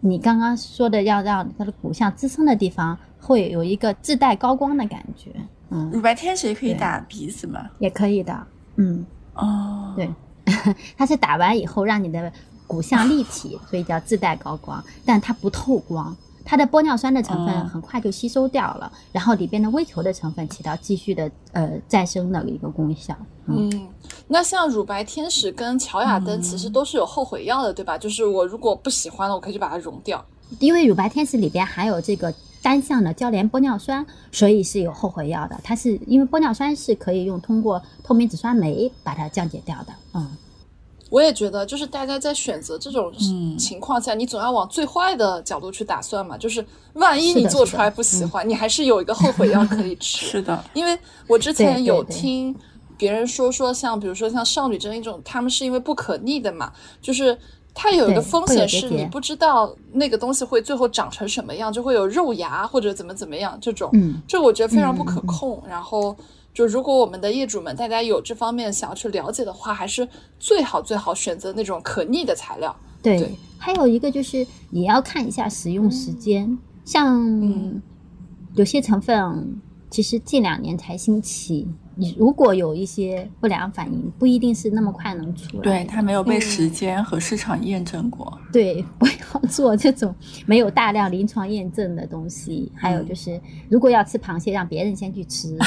[0.00, 5.30] 你刚刚说的要让它的骨相支撑的地方，会有一个自带高光的感觉。
[5.70, 7.68] 嗯，乳白天使也可以打鼻子吗？
[7.78, 8.46] 也可以的。
[8.76, 10.10] 嗯哦，对，
[10.96, 12.32] 它是打完以后让你的
[12.66, 23.14] 骨相立体， 所以叫自带高光，但它不透光，它的玻尿酸的成分很快就吸收掉了，然后里边的微球的成分起到继续的呃再生的一个功效。
[23.46, 23.88] 嗯，
[24.28, 27.96] 那像乳白天使跟乔雅登其实都是有后悔药的，对吧？
[27.98, 30.24] 就是我如果不喜欢了，我可以去把它溶掉。
[30.58, 32.32] 因为乳白天使里边含有这个。
[32.62, 35.58] 单向的交联玻尿酸，所以是有后悔药的。
[35.62, 39.92] 它是因为玻尿酸是可以用通过透明质酸酶把它降解掉的。
[40.14, 40.36] 嗯，
[41.10, 43.12] 我也觉得，就是大家在选择这种
[43.56, 46.36] 情况下，你总要往最坏的角度去打算嘛。
[46.36, 46.64] 就是
[46.94, 50.26] 万一你做出来不喜欢，你还是有一个后悔药可以吃。
[50.32, 52.54] 是的，因为我之前有听
[52.96, 57.38] 别人说说，像比如说像少女针一种，他们是因为不可逆的嘛，就是。
[57.78, 63.92] 它有一个风险是你不知道那个东西会最后长成什么样，就会有肉芽或者怎么怎么样这种，
[64.26, 65.62] 这我觉得非常不可控。
[65.68, 66.16] 然后
[66.54, 70.08] 就如果我们的业主们大家有这方面想要去了解的话，还是
[70.38, 72.74] 最好最好选择那种可逆的材料。
[73.02, 77.22] 对，还有一个就是也要看一下使用时间，像
[78.54, 79.60] 有些成分
[79.90, 81.68] 其实近两年才兴起。
[81.98, 85.62] 你如果有一些不良反应，不一定是那么快能出来。
[85.62, 88.38] 对，它没有被时间和市场验证过。
[88.52, 92.70] 对， 不要做这种没有大量临床验证的东西。
[92.74, 95.56] 还有就是，如果要吃螃蟹，让别人先去吃。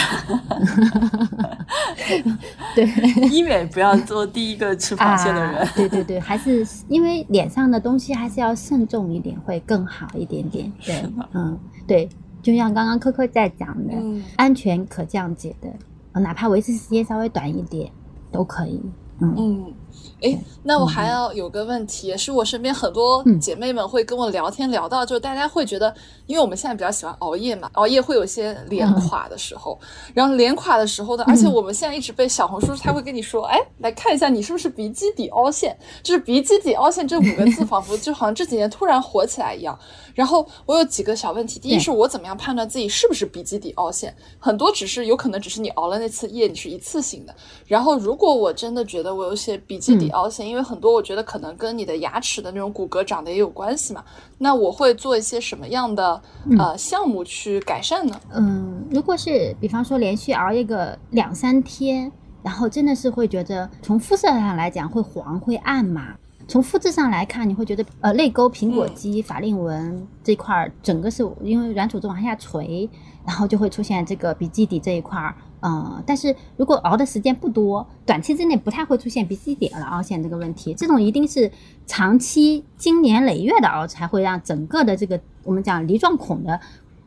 [2.75, 2.85] 对，
[3.29, 5.67] 医美不要做第一个吃螃蟹的人。
[5.75, 10.71] 对对对，还是因为脸上的东西还是要慎重一点，会更好一点点。
[10.85, 12.07] 对，嗯，对，
[12.43, 13.93] 就像刚刚科科在讲的，
[14.35, 15.67] 安全可降解的。
[16.13, 17.91] 哪怕维持时间稍微短一点，
[18.31, 18.81] 都可以。
[19.19, 19.73] 嗯。
[20.21, 25.93] 哎，那我还要有个问题，是我身边很多姐妹们会跟我聊天聊到，就是大家会觉得，
[26.25, 29.79] 因为我们现在比较喜欢熬夜嘛，熬夜会有些脸垮的时候，
[30.13, 39.77] 然后脸垮的时候呢，而且我们现在一直被小红书，他会跟你说，哎，来看一下你是不是鼻基底凹陷，就是鼻基底凹陷这五个字，仿佛就好像这几年突然火起来一样。
[40.13, 44.13] 然后我有几个小问题，第一是我怎么样判断自己是不是鼻基底凹陷？
[44.37, 47.33] 很多只是有可能只是你熬了那次夜，你是一次性的。
[47.65, 54.03] 然后如果我真的觉得我有些鼻基底凹陷，因为很多我觉得可能跟你的牙齿的那种骨骼长得也有关系嘛。
[54.37, 56.21] 那我会做一些什么样的
[56.57, 58.19] 呃项目去改善呢？
[58.33, 66.15] 嗯，如果是比方说连续熬夜个两三天，然后真的是会觉得从肤色上来讲会黄会暗嘛。
[66.47, 72.89] 从肤质上来看，你会觉得呃泪沟、苹果肌、法令纹这块儿整个是因为软组织往下垂，
[73.23, 75.35] 然后就会出现这个鼻基底这一块儿。
[75.61, 80.73] 呃，但是如果熬的时间不多，短期之内不太会出现鼻基底的凹陷这个问题。
[80.73, 81.51] 这种一定是
[81.85, 86.59] 长期经年累月的熬，才会让整个的这个我们讲梨状孔的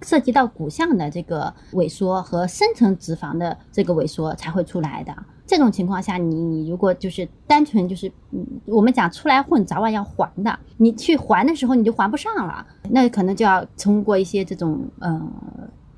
[0.02, 5.14] 涉及到骨相的这个萎缩和深层脂肪的这个萎缩才会出来的。
[5.44, 10.58] 这种情况下，你你如果就是单纯就是，嗯，我们讲出来混，早晚要还的。
[10.78, 15.20] 你去还的时候，你就还不上了，那可能就要通过一些这种呃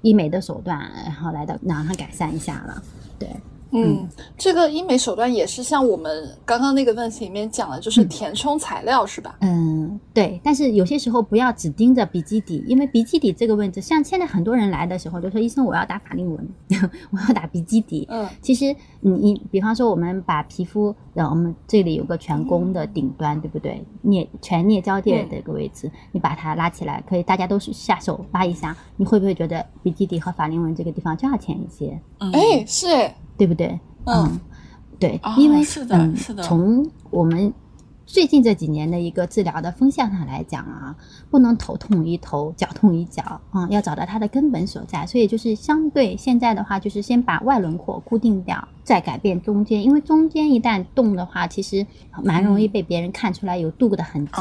[0.05, 2.83] 医美的手段，然后来到让它改善一下了，
[3.19, 3.29] 对。
[3.75, 4.09] 嗯，
[4.39, 9.37] 这个医美手段也是像我们刚刚那个问题里面讲的，就是填充材料是吧？
[9.41, 10.41] 嗯，对。
[10.45, 16.49] 但是有些时候不要只盯着鼻基底，因为鼻基底这个位置，像现在很多人来的时候就说：“医生，我要打法令纹，
[17.11, 23.85] 我要打鼻基底。”嗯，其实你你比方说我们把皮肤，呃，我们这里有个颧弓的顶端，对不对？
[24.05, 32.01] 颞颧颞交界这个位置，你把它拉起来，可以大家都是下手扒一下，你会不会觉得鼻基底和法令纹这个地方就要浅一些？
[32.21, 33.17] 哎，是哎。
[33.37, 33.79] 对不对？
[34.07, 34.41] 嗯，
[34.99, 36.43] 对，因为是的，是的。
[36.43, 37.53] 从我们
[38.07, 40.95] 最近这几年的一个治疗的风向上来讲啊，
[41.31, 45.07] 不能头痛医头，脚痛医脚啊，要找到它的根本所在。
[45.07, 51.85] 所以就是相对现在的话，就是先把外轮廓固定掉，再改变中间，因为中间一旦动的话，其实
[52.23, 54.33] 蛮容易被别人看出来有镀的痕迹。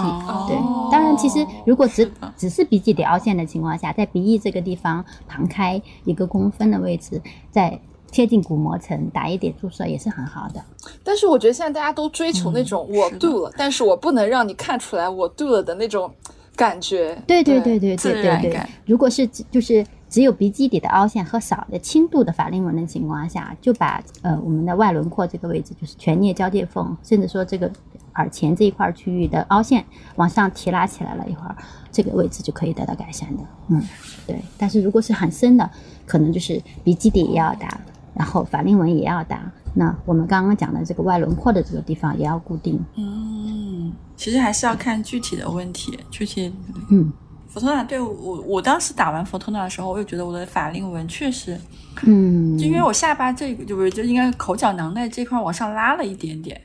[0.50, 0.58] 对，
[0.92, 7.20] 当然，其实如果只只是鼻基底凹陷的情况下，在鼻翼这个地方旁开一个公分的位置，
[7.50, 7.80] 在
[8.14, 10.64] 贴近骨膜层打一点注射也是很好的，
[11.04, 16.14] 但是我觉得现在大家都追求那种我 do 了，但是我不能让你看出来我 do 了的那种
[16.56, 17.20] 感觉。
[17.26, 18.62] 对对对对对对对。
[18.86, 27.72] 如果是就是只有鼻基底的凹陷和少的轻度的法令纹的情况下，就把呃我们的外轮廓这个位置，就是全颞交界缝，甚至说这个
[28.14, 29.84] 耳前这一块区域的凹陷
[30.18, 31.56] 往上提拉起来了一会儿，
[31.92, 33.44] 这个位置就可以得到改善的。
[33.70, 33.82] 嗯，
[34.28, 34.40] 对。
[34.56, 35.68] 但是如果是很深的，
[36.06, 37.82] 可能就是鼻基底也要打。
[38.16, 42.80] 然后法令纹也要打，那我们刚刚讲的这个外轮廓的这个地方也要固定。
[42.96, 46.54] 嗯，其实还是要看具体的问题，具体。
[46.90, 47.12] 嗯，
[47.48, 51.60] 佛托纳对我，我当时打完佛托纳的时候，我就觉得我的法令纹确实，
[52.04, 56.60] 嗯，就因为我下巴这个，就是就应该口角囊袋这块往上拉了一点点。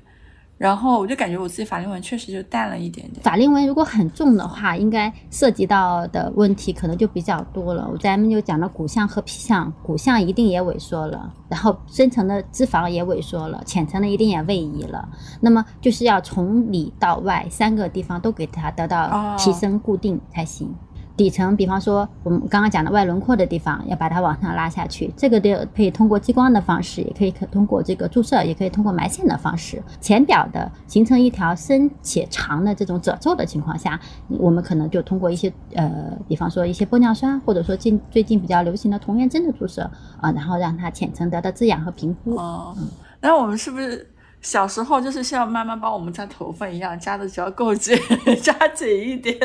[0.58, 3.22] 然后我就感觉我自己法令纹确实就淡了一点点。
[3.22, 7.88] 法令纹如果很重的话，应该涉及到的问题可能就比较多了。
[8.00, 15.08] 咱们就讲到骨相和皮相，骨相一定也萎缩了，然后深层的脂肪也萎缩了，浅层的一定也位移了。
[15.40, 20.74] 那么就是要从里到外三个地方都给它得到提升固定才行。
[21.18, 29.82] 底层，比方说我们刚刚讲的外轮廓的地方，要把它往上拉下去，这个的可以通过激光的方式，也可以可通过这个注射，也可以通过埋线的方式。
[30.00, 33.98] 浅表的形成一条深且长的这种褶皱的情况下，
[34.28, 39.90] 我们可能就通过一些呃，比方说一些玻尿酸，或者说近最近比较流行的童颜针的注射
[40.20, 42.36] 啊，然后让它浅层得到滋养和平复。
[42.36, 42.72] 哦，
[43.20, 44.08] 那我们是不是？
[44.40, 47.96] 小时候就是像妈妈帮我们扎头发一样，扎的只要够紧，
[48.42, 49.36] 扎紧一点，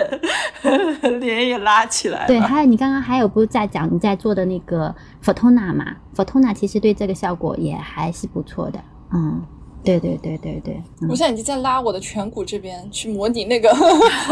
[1.20, 2.28] 脸也拉起来。
[2.28, 8.80] 对，还有你刚刚还有不是在讲你在做的那个 Fotona 嘛？Fotona 其实对这个效果也还是不错的，
[9.12, 9.42] 嗯。
[9.84, 13.70] 对对对对对，我现在已经在拉我的颧骨这边去模拟那个。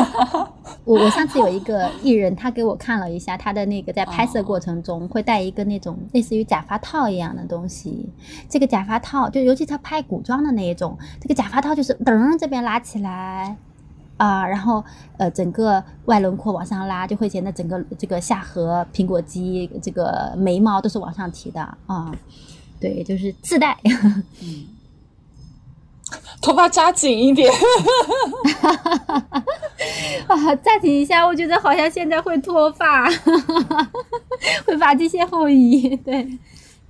[0.85, 8.09] 我我上次有一个艺人，他给我看了一下他的那个在拍摄过程中会戴一个那种类似于假发套一样的东西。
[8.49, 13.55] 这个假发套就尤其他拍古装的那一种，这个假发套就是噔这边拉起来
[14.15, 14.83] 啊，然后
[15.17, 22.09] 呃整个外轮廓往上拉，就会显得整个这个下颌、苹果肌、这个眉毛都是往上提的啊。
[22.79, 23.77] 对，就是自带。
[24.41, 24.65] 嗯。
[26.41, 27.51] 头发扎紧一点，
[30.27, 33.07] 啊，扎紧一下，我觉得好像现在会脱发，
[34.65, 35.95] 会发际线后移。
[35.97, 36.27] 对，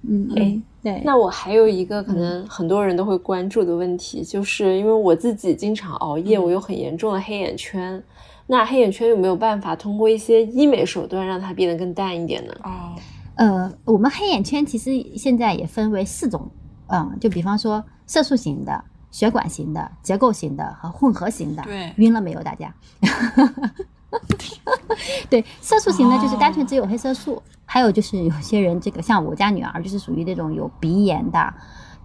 [0.07, 1.01] 嗯，对对。
[1.05, 8.01] 那我还有一个可能很多人都会关注的问题，就是因为我自己经常熬夜，我有很严重的黑眼圈。
[8.47, 12.53] 那黑眼圈有没有办法通过一些医美手段让它变得更淡一点呢？
[12.63, 12.95] 哦，
[13.35, 16.49] 呃，我们黑眼圈其实现在也分为四种，
[16.87, 18.83] 嗯，就比方说色素型的。
[19.11, 22.41] 血管型的、结构型的和混合型的，对，晕了没有？
[22.41, 22.73] 大家，
[25.29, 31.53] 对，色素型呢就是单纯只有黑色素，还有就是有些人这个像我家女儿就是属于那种有鼻炎的，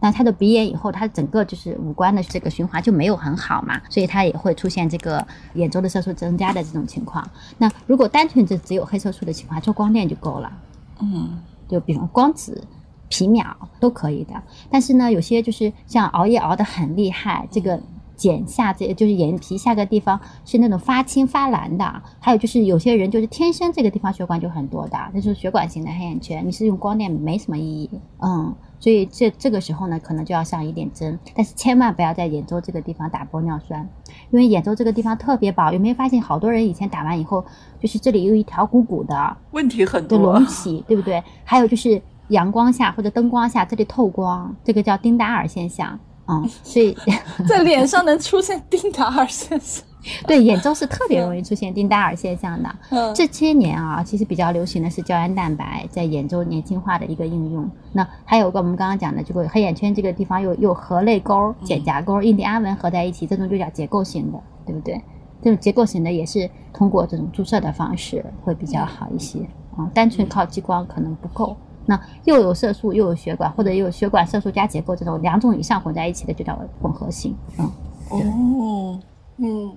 [0.00, 7.26] 那她的鼻炎以后，她整个就是五官的这个循环就没有很好嘛，所以她也会出现这个眼周的色素增加的这种情况。
[7.58, 10.52] 那如果单纯只只有黑色素的情况，做光电就够了，
[11.00, 11.38] 嗯，
[11.68, 12.62] 就比方光子。
[13.08, 14.34] 皮秒都可以的。
[14.70, 17.80] 但是呢，有些就是像熬夜熬得很厉害，这个。
[18.18, 27.90] 睑下这就是眼皮下个地方是那种发青发蓝的，还有就是有些人就是天生这个地方血管就很多的，那就是血管型的黑眼圈，你是用光电没什么意义，
[28.22, 33.86] 嗯，所以这这个时候呢，可能就要上一点针，但是千万不要在眼周这个地方打玻尿酸，
[34.30, 37.44] 因为眼周这个地方特别薄，有没有发现好多人以前打完以后，
[37.78, 41.22] 就是这里有一条鼓鼓的，问题很多，隆起，对不对？
[41.44, 45.98] 还有就是阳光下或者灯光下这里透光，这个叫丁达尔现象。
[46.28, 46.96] 嗯，所以
[47.48, 49.84] 在脸上能出现丁达尔现象，
[50.26, 52.68] 对，眼周是特别容易出现丁达尔现象的。
[52.90, 57.70] 嗯，这些年啊，其实比较流行的是胶原蛋白在眼周年轻化的一个应用。
[57.92, 65.00] 那还有个我们刚刚讲的，这个黑眼圈这个地方有有核泪沟、睑颊沟、印第安纹合在一起，这种就叫结构型的，对不对？
[65.42, 69.38] 这种结构型的也是通过这种注射的方式会比较好一些。
[69.76, 71.56] 啊，单纯靠激光可能不够。
[71.86, 77.34] 那又有色素又有血管，或者又有血管色素加结构这种两种以上混在一起的，就叫混合型。
[77.58, 77.72] 嗯，
[78.10, 79.00] 哦，
[79.38, 79.72] 嗯，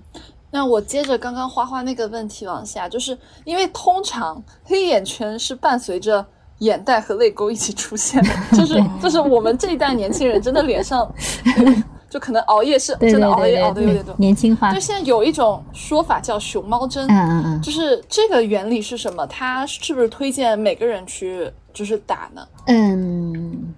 [0.52, 6.26] 那我接着刚刚花花那个问题往下，就是因为通常黑眼圈是伴随着
[6.60, 11.10] 眼袋和泪沟一起出现的，就是 就是我们这一代年轻人真的脸上。
[12.10, 14.74] 就可能熬夜是真的熬夜熬的有点多，年轻化。
[14.74, 19.28] 就现在有一种说法叫熊猫针，嗯嗯嗯，就是这个原理是什么？
[19.28, 22.48] 它是不是推荐每个人去就是打呢？
[22.68, 23.74] 嗯，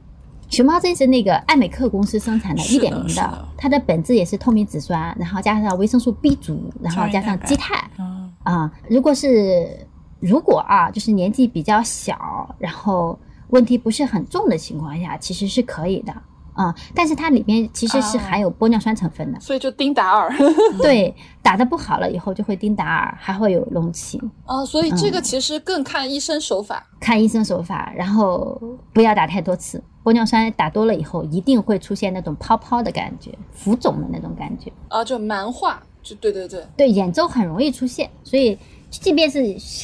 [0.50, 7.90] 熊猫针是那个爱美克公司生产的，一点零的，它的本质也是透明质酸，然后加上维生素 B 族，然后加上肌肽。
[8.44, 9.88] 啊，如果是
[10.20, 13.18] 如果啊，就是年纪比较小，然后
[13.50, 16.14] 问题不是很重的情况下，其实是可以的。
[16.58, 20.30] 嗯，但是它里面其实是含有玻尿酸成分的，所以就丁达尔。
[20.82, 24.22] 对，打的不好了以后就会丁达尔，还会有隆起。
[24.46, 28.62] 啊，所以这个其实更看医生手法，看医生手法，然后
[28.94, 29.82] 不要打太多次。
[30.04, 34.72] 玻尿酸打多了以后，一定会出现那种泡泡的感觉，浮肿的那种感觉。
[34.90, 38.58] 啊，就蛮化，就对对对，对眼周很容易出现，所以
[38.90, 39.40] 即便是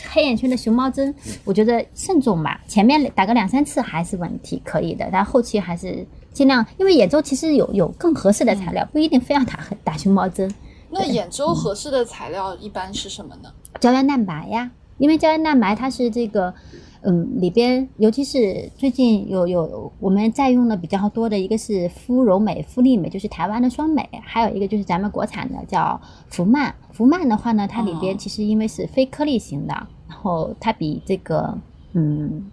[0.09, 1.15] 黑眼圈的熊猫针，
[1.45, 6.05] 我觉得慎重吧，前面打个两三次还是问题可以的，但后期还是。
[6.37, 10.53] 尽量，因为眼周其实有有更合适的材料，不一定非要打打熊猫针。
[10.91, 13.51] 那眼周合适的材料一般是什么呢？
[13.79, 14.69] 胶原蛋白呀，
[14.99, 16.53] 因为胶原蛋白它是这个，
[17.01, 26.75] 嗯，里边尤其是最近有有我们在用的比较多的一个是肤柔美、肤丽美，就是台湾的双美，还有一个就是咱们国产的叫福曼。
[26.91, 29.73] 福曼的话呢，它里边其实因为是非颗粒型的，
[30.07, 31.57] 然后它比这个
[31.93, 32.49] 嗯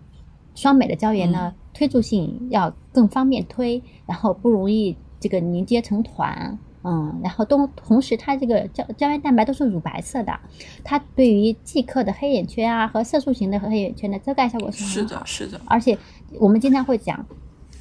[0.55, 1.53] 双美的胶原呢。
[1.75, 10.39] 推注性要更方便推，然后不容易这个凝结成团，嗯，然后同同时它这个胶胶原蛋白都是乳白色的，
[10.85, 15.61] 它对于即刻的黑眼圈啊和色素型的黑眼圈的遮盖效果是是的，是的。
[15.67, 15.99] 而且
[16.39, 17.27] 我们经常会讲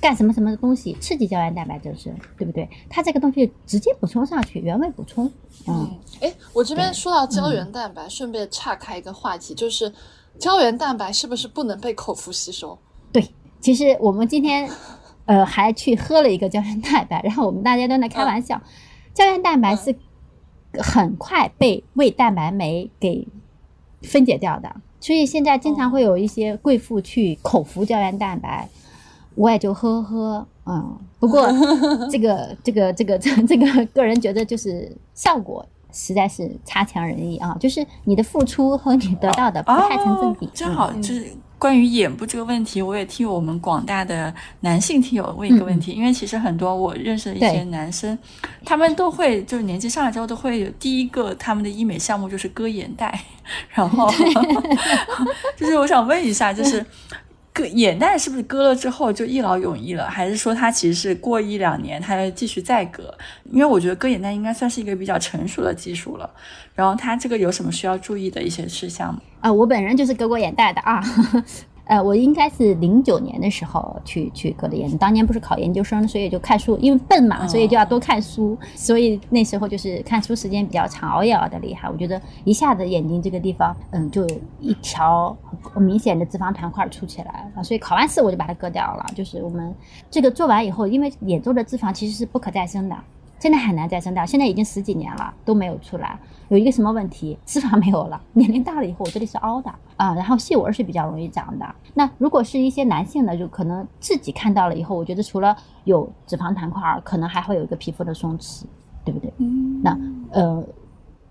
[0.01, 2.67] 干什么什么的东西刺激胶原蛋白增生，对不对？
[2.89, 5.31] 它这个东西直接补充上去，原位补充。
[5.67, 5.89] 嗯，
[6.21, 9.93] 哎，我这边说到胶原蛋白，顺便岔开一个话题，就是
[10.39, 12.77] 胶原蛋白是不是不能被口服吸收？
[13.11, 13.23] 对。
[13.63, 14.69] 其实我们今天，
[15.23, 18.61] 呃，还去喝了一个胶原蛋白，然后我们大家都在开玩笑，
[19.13, 19.95] 胶原蛋白是
[20.73, 23.25] 很快被胃蛋白酶给
[24.01, 28.67] 分解掉的，所以现在经常会有一些贵妇去口服胶原蛋白，
[29.35, 31.47] 我也就呵呵，嗯，不过
[32.11, 41.31] 这个这个这个这这个个人觉得就是效果实在是差强人意啊，就是你的付出和你得到的不太成正比，正好就是。
[41.63, 48.19] 关于眼部这个问题，我也替我们广大的男性听友问一个问题，因为其实很多我认识的一些男生，
[48.65, 53.17] 他们都会就是年纪上来之后都会有第一个他们的医美项目就是割眼袋，
[53.69, 54.11] 然后
[55.55, 56.85] 就是我想问一下，就是
[57.53, 63.13] 割眼袋是不是割了之后就一劳永逸了，还是说它其实是过一两年它要继续再割？
[63.51, 66.27] 因为我觉得割眼袋应该算是一个比较成熟的技术了，
[66.73, 69.21] 然后它这个有什么需要注意的一些事项吗？
[69.41, 70.99] 啊，我本人就是割过眼袋的啊，
[71.85, 84.25] 呃，我应该是零九年的时候去去割的眼，当年不是考研究生，所以就看书，因为笨嘛，所以就要多看书，所以那时候就是看书时间比较长，熬夜熬的厉害，我觉得一下子眼睛这个地方，嗯，就
[84.61, 85.35] 一条
[85.75, 89.05] 明显的脂肪团块出起来了，所以考完试我就把它割掉了。
[89.13, 89.75] 就是我们
[90.09, 92.95] 这个做完以后，因为眼周的脂肪其实是不可再生的。
[93.43, 96.17] 现在很难再生掉，现在已经十几年了都没有出来。
[96.47, 97.37] 有一个什么问题？
[97.45, 98.21] 脂肪没有了。
[98.31, 101.75] 年龄大了以后，我这里是凹的啊，然后细纹是比较容易长的。
[101.93, 108.63] 那如果是一些男性呢，就可能自己看到了以后，我觉得除了有脂肪弹块，可能还会有一个皮肤的松弛，
[109.03, 109.29] 对不对？
[109.39, 109.81] 嗯。
[109.83, 109.99] 那
[110.31, 110.63] 呃，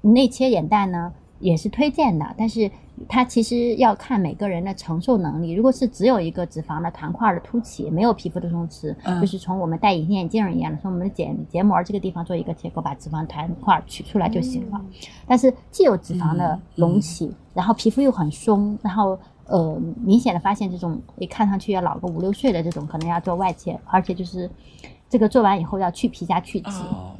[0.02, 1.10] 内切眼袋呢？
[1.42, 2.70] 也是推荐的，但是
[3.08, 5.52] 它其实要看每个人的承受能力。
[5.52, 14.80] 如果是只有一个脂肪的团块的凸起，没有皮肤的松弛，嗯就是从我们戴隐形眼镜儿一样的，从我们的结结膜这个地方做一个切口，把脂肪团块取出来就行了。
[15.26, 24.48] 但是既有脂肪的隆起，然后皮肤又很松，然后呃明显的发现这种一看上去要老个五六岁的这种，可能要做外切，而且就是
[25.10, 26.70] 这个做完以后要去皮加去脂。
[26.70, 27.16] 哦，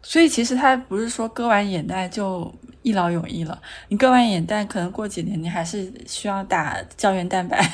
[0.00, 2.52] 所以其实它不是说割完眼袋就
[2.84, 7.64] 一劳永逸了，你割完眼袋可能过几年你还是需要打胶原蛋白。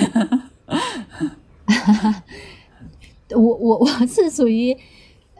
[3.34, 4.76] 我我我是属于，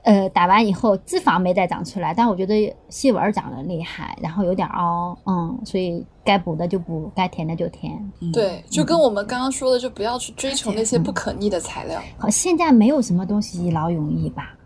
[0.03, 8.13] 呃，打完以后脂肪没再长出来，但我觉得细纹长得厉害，然后有点凹，嗯，所以该补的就补，该填的就填。
[8.33, 12.03] 对，就跟我们刚刚说的，就不要去追求那些不可逆的材料。
[12.19, 14.57] 好，现在没有什么东西一劳永逸吧？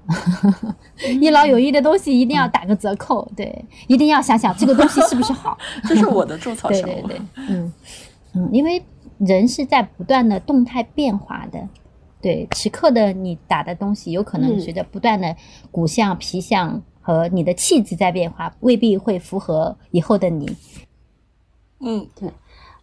[1.20, 5.56] 一劳永逸的东西一定要打个折扣，对，一定要想想这个东西是不是好。
[5.88, 7.08] 这是我的种草 对生活。
[7.08, 7.72] 对对，嗯
[8.34, 8.82] 嗯，因为
[9.18, 11.68] 人是在不断的动态变化的，
[12.20, 15.34] 对，此刻的你打的东西，有可能嗯随着不断的
[15.70, 20.56] 骨相、皮相和你的气质在变化，未必会符合以后的你。
[21.80, 22.30] 嗯，对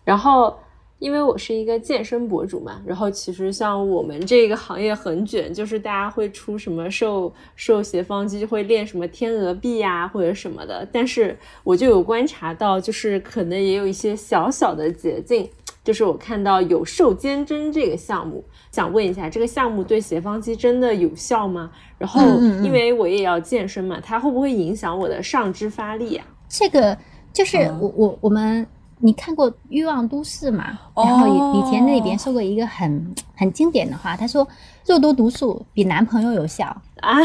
[0.04, 0.56] 然后，
[1.02, 10.88] 因为我是一个健身博主嘛，然后其实像我们这个行业很卷，就是大家会出什么瘦瘦斜方肌，会练什么天鹅臂呀、或者什么的。
[10.92, 15.50] 但是我就有观察到，就是可能也有一些小小的捷径，
[15.84, 21.72] 就是我看到有瘦肩针这个项目，想问一下，这个项目对斜方肌真的有效吗？
[21.98, 22.22] 然后
[22.64, 26.28] 因为我也要健身嘛，它会不会影响我的上肢发力啊？
[26.48, 26.96] 这个
[27.34, 28.68] 就是嗯我我我们。
[29.02, 30.80] 你看过《欲望都市》吗？
[30.96, 34.48] 然后以以前那里边说过一个很很经典的话，他说
[34.86, 36.66] ：“肉毒毒素比男朋友有效。”
[37.02, 37.18] 啊，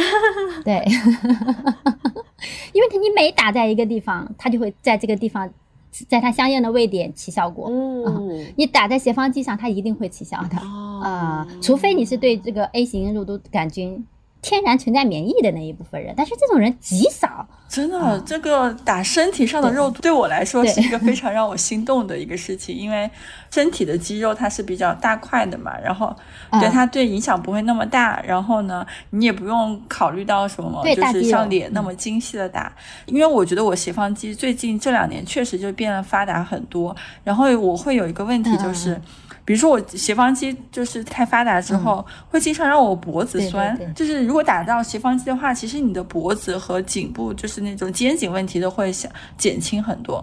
[0.64, 0.82] 对，
[2.72, 5.48] 因为它你每打在一个地方，它就会在这个地方，
[6.08, 7.68] 在它相应的位点起效果。
[7.70, 14.06] 嗯，你打在斜方肌上，它一定会起效的哦啊、除非你是对这个 A 型肉毒杆菌
[14.40, 17.46] 天然存在免疫的那一部分人，但是这种人极少。
[17.68, 23.10] 真的，这个打身体上的肉对我来说是一个非常让我心动的一个事情，因为
[23.50, 26.14] 身体的肌肉它是比较大块的嘛，然后
[26.52, 32.72] 对嗯它对影响不会那么大，然后呢，你也不用考虑到什么，就是像脸那么精细的打，
[33.06, 36.94] 因为我觉得我斜方肌最近这两年确实就变得发达很多，
[37.24, 38.92] 然后我会有一个问题就是。
[38.94, 39.02] 嗯
[39.46, 43.76] 比如说我斜方肌就是太发达之后，会经常让我脖子对对酸。
[43.78, 50.22] 对就是如果打到斜方肌的话，其实你的脖子和颈部就是那种肩颈问题都会减减轻很多。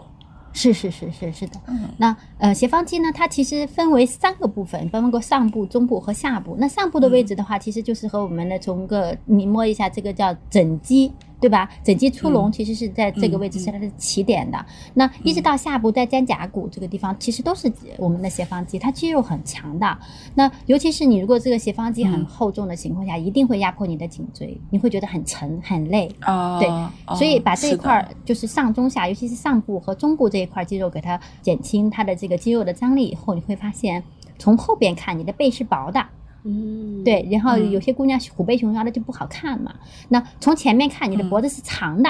[0.55, 1.53] 是是是是是的。
[1.67, 6.55] 嗯那呃，斜方肌呢，它其实分为三个部分，分为上部、中部和下部。
[6.59, 11.11] 那上部的位置的话，其实就是和我们的从个你摸一下，这个叫枕肌，
[11.43, 11.69] 对吧？
[11.83, 14.65] 枕肌出笼嗯其实是在这个位置是它的起点的。
[14.93, 19.97] 那一直到下部，在肩胛骨这个地方，其实都是我们的斜方肌，它肌肉很强的。
[20.35, 26.09] 那尤其是你如果这个斜方肌很嗯厚重的情况下，一定会压迫你的颈椎，你会觉得很沉很累。
[26.21, 34.01] 啊，对哦所以把这一块儿就是上中下，尤其是上部和中部这一块肌肉，给它减轻它的这个肌肉的张力以后，你会发现
[34.39, 36.05] 从后边看你的背是薄的，
[36.43, 39.73] 嗯，对，然后嗯有些姑娘虎背熊腰的就不好看嘛。
[40.09, 42.09] 那从前面看你的脖子是长的，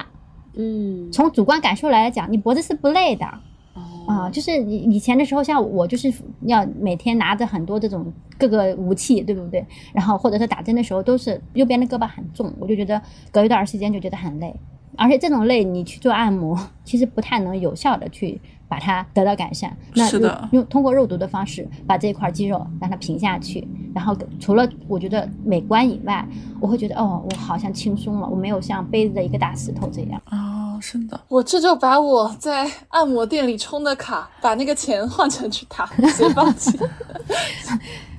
[0.55, 3.25] 嗯，从主观感受来讲，你脖子是不累的。
[3.75, 9.65] 哦啊、就是以以前的时候，像我就是要每天拿着很多这种各个武器，对不对？
[9.93, 14.53] 然后或者是打针的时候，都是右边的胳膊很重，我就觉得隔一段时间就觉得很累，
[14.95, 18.39] 而且这种累你去做按摩，其实不太能有效的去
[18.73, 19.71] 把它得到改善。
[19.93, 26.27] 那是的用用通过肉毒的方式把这块肌肉让它平下去，然后除了我觉得美观以外，
[26.59, 30.19] 我会觉得哦，我好像轻松了，我没有像背着一个大石头这样。
[30.31, 36.75] 哦，是的，我这就把我在按摩店里充的卡，把那个钱换成去打斜方肌。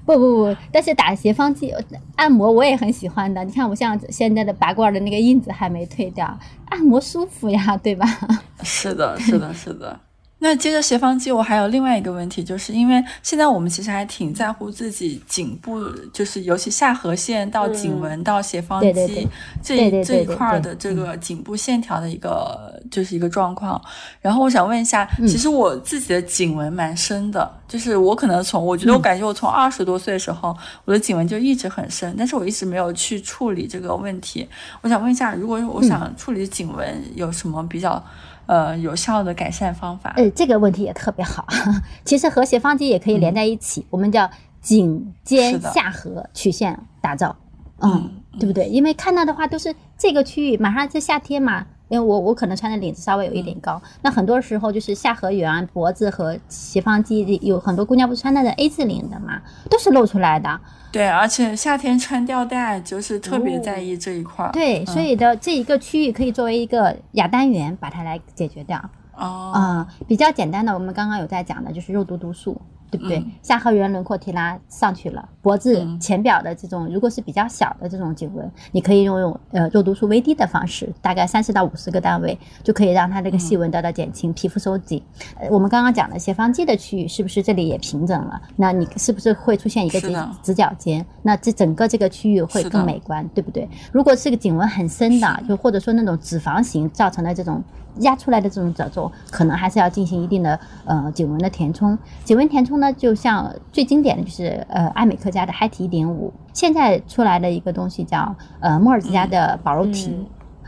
[0.06, 1.72] 不不不，但是打斜方肌
[2.16, 3.42] 按摩我也很喜欢的。
[3.42, 8.06] 你看我像现在的拔罐的那个印子还没退掉，按摩舒服呀，对吧？
[8.62, 9.98] 是的，是的，是的。
[10.44, 15.80] 那接着斜方肌，我还有另外一个问题，就是因为现在我们其实还挺在乎自己颈部，
[16.12, 19.26] 就是尤其下颌线到颈纹到斜方肌、
[19.62, 23.80] 这这一块儿的这个颈部线条的一个就是一个状况。
[24.20, 25.26] 然后我想问一下，嗯。
[25.26, 34.46] 其实我自己的颈纹蛮深的，就是我可能从我觉得我感觉我从二十多岁的时候，我的颈纹就一直很深，但是我一直没有去处理这个问题。
[34.82, 38.04] 我想问一下，如果我想处理颈纹，有什么比较
[38.46, 40.12] 呃有效的改善方法？
[40.16, 41.46] 呃，这个问题也特别好，
[42.04, 44.30] 其实和斜方肌也可以连在一起，我们叫
[44.60, 47.36] 颈肩下颌曲线打造，
[47.80, 48.66] 嗯，对不对？
[48.68, 60.60] 因为看到的话都是这个区域，马上就夏天嘛，因为我我可能穿的领子稍微有一点高，那很多时候就是下颌缘、脖子和斜方肌有很多姑娘不是穿那个 A 字领的嘛，都是露出来的。
[60.90, 64.52] 对，而且夏天穿吊带就是特别在意这一块儿。
[64.52, 68.78] 对，所以的这一个区域可以作为一个亚单元把它来解决掉。
[69.16, 72.60] 哦，啊、比较简单的，我们刚刚有在讲的就是肉毒毒素，
[72.96, 73.18] 对不对？
[73.18, 85.02] 嗯下颌缘轮廓提拉上去了，脖子嗯前表的这种，如果是比较小的这种颈纹，你可以用用呃肉毒素微滴的方式，大概三十到五十个单位，就可以让它这个嗯细纹得到减轻，皮肤收紧。
[85.38, 88.40] 呃，我们刚刚讲的斜方肌的区域，是不是这里也平整了？
[88.56, 91.04] 那你是不是会出现一个直直角肩？
[91.22, 93.68] 那这整个这个区域会更美观，对不对？
[93.92, 97.62] 如果是个颈纹很深的，就或者说那种脂肪型造成的这种
[98.00, 101.96] 压出来的这种褶皱，可能还是要进行一定的呃颈纹的填充。
[102.24, 110.10] 颈纹填充呢，就像最经典的就是呃爱美克家的 Hi T 一点五，现在出来的一个东西叫呃莫尔兹家的保柔提。
[110.10, 110.26] 嗯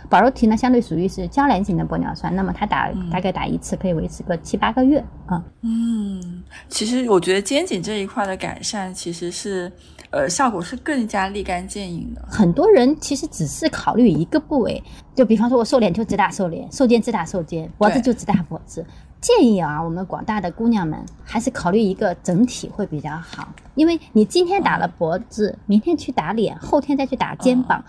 [0.09, 9.73] 保柔提呢，相对属于是胶联型的玻尿酸，那么它打大概打一次可以维持个七八个月啊、嗯，其实我觉得肩颈这一块的改善其实是，
[10.11, 12.25] 呃，效果是更加立竿见影的。
[12.29, 14.81] 很多人其实只是考虑一个部位，
[15.13, 18.87] 就比方说我瘦脸就只打瘦脸，瘦肩只打瘦肩，脖子就只打脖子。
[19.27, 27.85] 建议啊，我们广大的姑娘们还是考虑一个整体会比较好，因为你今天打了脖子，明天去打脸，后天再去打肩膀，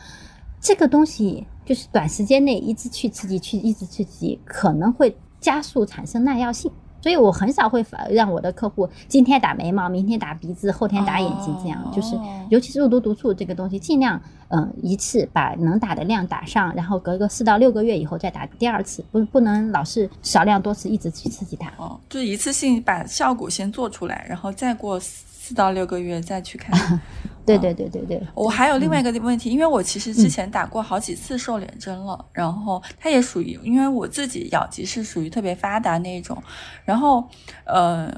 [0.59, 6.71] 这个东西就是短时间内一直去刺激，去一直刺激，可能会加速产生耐药性。
[7.01, 12.15] 所以我很少会反让我的客户今天打眉毛，明天打鼻子，后天打眼睛，这样、哦就是，
[12.49, 21.71] 尤其是肉毒毒素这个东西，尽量嗯、呃一次把能打的量打上，然后隔个四到六个月以后再打第二次，不不能老是少量多次一直去刺激它。
[21.77, 26.99] 哦，就一次性把效果先做出来，然后再过四到六个月再去看。
[27.47, 36.37] 对对对对对，我还有另外一个问题，因为我其实之前打过好几次瘦脸针了，然后它也属于，因为我自己咬肌是属于特别发达那一种，
[36.83, 37.23] 然后
[37.65, 38.13] 呃，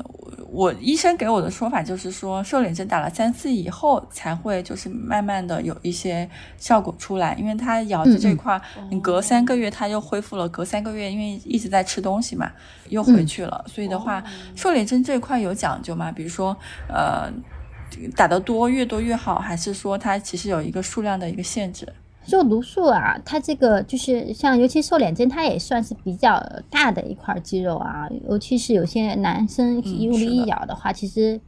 [0.52, 6.28] 我我医生给我的说法就是说，瘦脸针打了三次以后才会就是慢慢的有一些
[6.58, 8.60] 效果出来，因为它咬肌这一块，
[8.90, 12.52] 你隔三个月它又恢复了，隔三个月因为一直在吃东西嘛，
[12.90, 14.24] 又回去了，所以的话，
[14.56, 16.12] 瘦脸针这一块有讲究嘛？
[16.12, 16.58] 比如说
[16.88, 17.32] 呃。
[18.16, 21.88] 打得多越多越好，还是说它其实有一个数量的一个限制？
[22.28, 28.08] 肉毒素啊，它这个就是像，尤其瘦脸针，它也算是比较大的一块肌肉啊。
[28.30, 31.40] 尤其是有些男生用力一咬的话，其实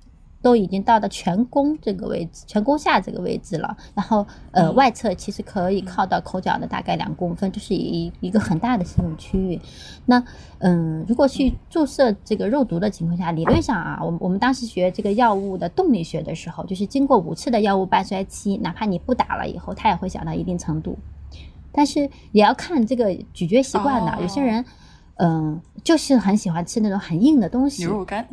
[0.42, 3.78] 都已经到了颧弓这个位置，颧弓下这个位置了。
[3.94, 9.60] 然后呃，嗯外侧其实可以靠到口角的大概两公分，就是一一个很大的这种区域。
[10.06, 10.24] 那
[10.60, 20.98] 嗯，如果去注射这个肉毒的情况下，理论上啊，我们我们当时学这个药物的动力学的时候，就是经过五次的药物半衰期，哪怕你不打了以后，它也会小到一定程度。
[21.72, 24.66] 但是也要看这个咀嚼习惯的，哦有些人。
[25.16, 28.28] 嗯，就是很喜欢吃那种很硬的东西，牛肉干，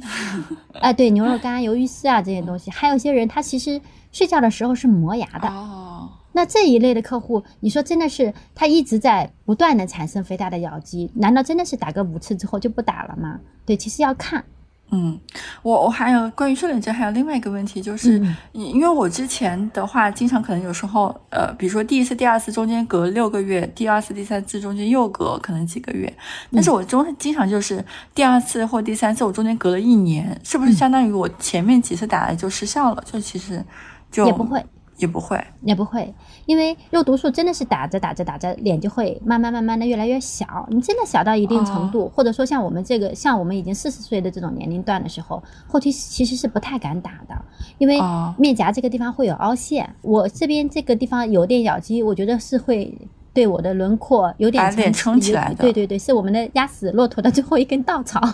[0.80, 3.80] 哎， 对，牛肉干、鱿鱼丝啊这些东西，还有一些人他其实
[4.12, 13.38] 睡觉的时候是磨牙的，哦，那这一类的客户，你说真的是他一直在不断的产生肥大的咬肌，难道真的是打个五次之后就不打了吗？
[13.66, 14.44] 对，其实要看，
[14.90, 15.20] 嗯，
[15.62, 18.36] 我我还有关于瘦脸针还有另外一个问题，就是嗯。
[18.52, 26.12] 因因为我之前的话，经常可能有时候呃，比如说第一次、第二次中间隔六个月，第二次、第三次中间又隔可能几个月，
[26.50, 27.84] 但嗯是我中经常就是
[28.14, 30.68] 第二次或第三次我中间隔了一年，是不嗯。
[30.68, 33.04] 是相当于我前面几次打的就失效了？
[33.04, 33.62] 就其实
[34.10, 34.64] 就也不会，
[34.96, 36.14] 也不会，也不会，
[36.48, 40.66] 因为肉毒素真的是打着打着打着，脸就会慢慢慢慢的越来越小。
[40.70, 47.36] 你真的小到一定程度，或者说像我们这个，像我们已经四十岁的这种年龄段的时候，后期其实是不太敢打的，
[47.76, 52.96] 因为哦面颊这个地方会有凹陷，我这边这个地方有点咬肌，我觉得是会。
[53.38, 58.20] 对我的轮廓有点把脸撑起来的对对对，是我们的压死骆驼的最后一根稻草。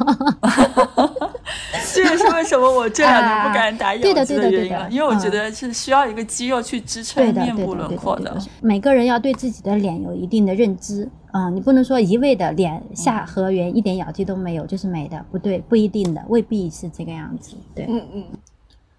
[1.93, 8.35] 这也是为什么我这两年不敢打咬对的肌对的对的原因了，因为我觉嗯得是需要一个肌肉去支撑面部对，对，轮廓的。。
[8.63, 17.55] 每个人要对自己的脸有一定的认知啊、你不能说一味的脸下颌缘一点咬肌都没有就是美的，不对，不一定的，未必是这个样子。
[17.75, 18.25] 对，嗯嗯。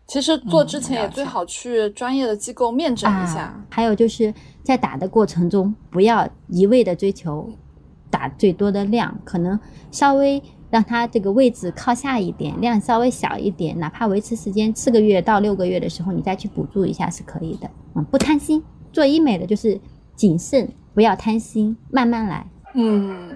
[0.06, 3.40] 其实做之嗯前也最好去专业的机构面诊一下。
[3.40, 3.56] 啊。
[3.70, 4.32] 还有就是
[4.66, 7.48] 在打的过程中，不要一味的追求
[8.10, 9.58] 打最多的量，可能
[9.92, 10.42] 稍微
[10.72, 17.70] 让它这个位置靠下一点，量稍微小一点，哪怕维持时间四个月到六个月的时候，你再去补助一下是可以的。
[17.94, 19.80] 嗯，不贪心，做医美的就是
[20.16, 22.50] 谨慎，不要贪心，慢慢来。
[22.74, 23.36] 嗯，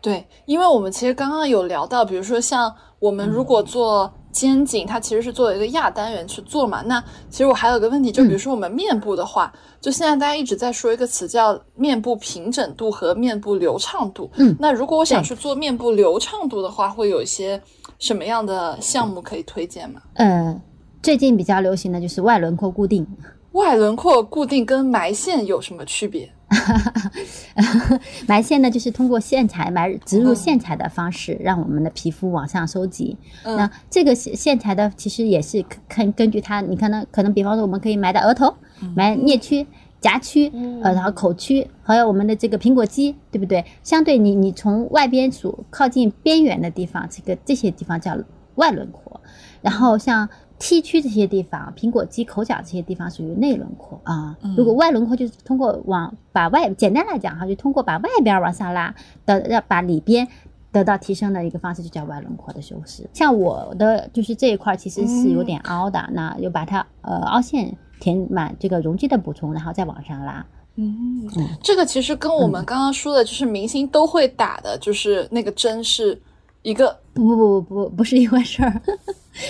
[0.00, 6.82] 对，因为我们其实刚刚有聊到，比如说像我们如果做肩颈，它其实是作为一个亚单元去做嘛。
[6.82, 14.28] 那其实我还有个问题，就比如说我们面部的话，就现在大家一直在说一个词叫面部平整度和面部流畅度。
[14.34, 17.62] 嗯那如果我想去做面部流畅度的话，会有一些
[18.00, 20.02] 什么样的项目可以推荐吗？
[20.14, 20.60] 嗯，
[21.00, 23.06] 最近比较流行的就是外轮廓固定。
[23.52, 26.28] 外轮廓固定跟埋线有什么区别？
[28.26, 33.16] 埋线呢，就是通过线材埋植入嗯线材的方式，让我们的皮肤往上收集。
[33.44, 38.54] 嗯那这个线线材的其实也是根根据它，你可能可能比方说我们可以埋在额头，
[38.94, 39.66] 埋颞区。
[40.00, 40.52] 颊区，
[40.82, 43.64] 呃，然后口区，还有我们的这个苹果肌，对不对？
[43.82, 48.14] 相对你，你从外边数靠近边缘的地方，这个这些地方叫
[48.56, 49.18] 外轮廓，
[49.62, 50.28] 然后像
[50.66, 54.34] T 区这些地方，苹果肌、口角这些地方属于内轮廓啊。
[54.56, 58.94] 如果外轮廓就是通过往把外，简单来讲哈，就通过把外边往上拉
[59.26, 60.26] 的，要把里边
[60.72, 63.06] 得到提升的一个方式，就叫外轮廓的修饰。
[63.12, 70.46] 像我的就是这一块其实是有点凹的，那就把它呃凹陷填满这个容积的补充，然后再往上拉。
[70.76, 71.28] 嗯，
[71.62, 76.18] 这个其实跟我们刚刚说的，就是明星都会打的，就是那个针是
[76.64, 78.80] 一个不不不不不不是一回事儿，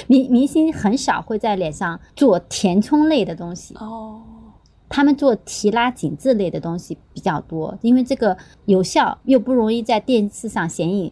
[0.09, 3.73] 明明星很少会在脸上做填充类的东西。
[3.77, 4.21] 哦，
[4.89, 8.37] 他们做提拉紧致类的东西比较多，因为这个
[8.67, 11.11] 有效又不容易在电视上显影。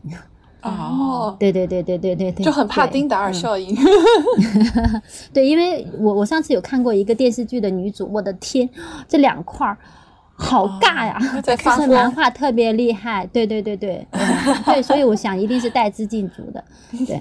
[0.63, 3.77] 哦，对对对对对对对，就很怕丁达尔嗯效应。
[5.33, 8.69] 对，因为我我上次有看过一个电视剧的女主，我的天，
[9.07, 9.79] 这两块儿
[10.43, 11.19] 好尬呀！
[11.43, 14.21] 在就发是漫光，画特别厉害，对对对对，嗯
[14.67, 16.63] 对，所以我想一定是带资进组的，
[17.07, 17.21] 对，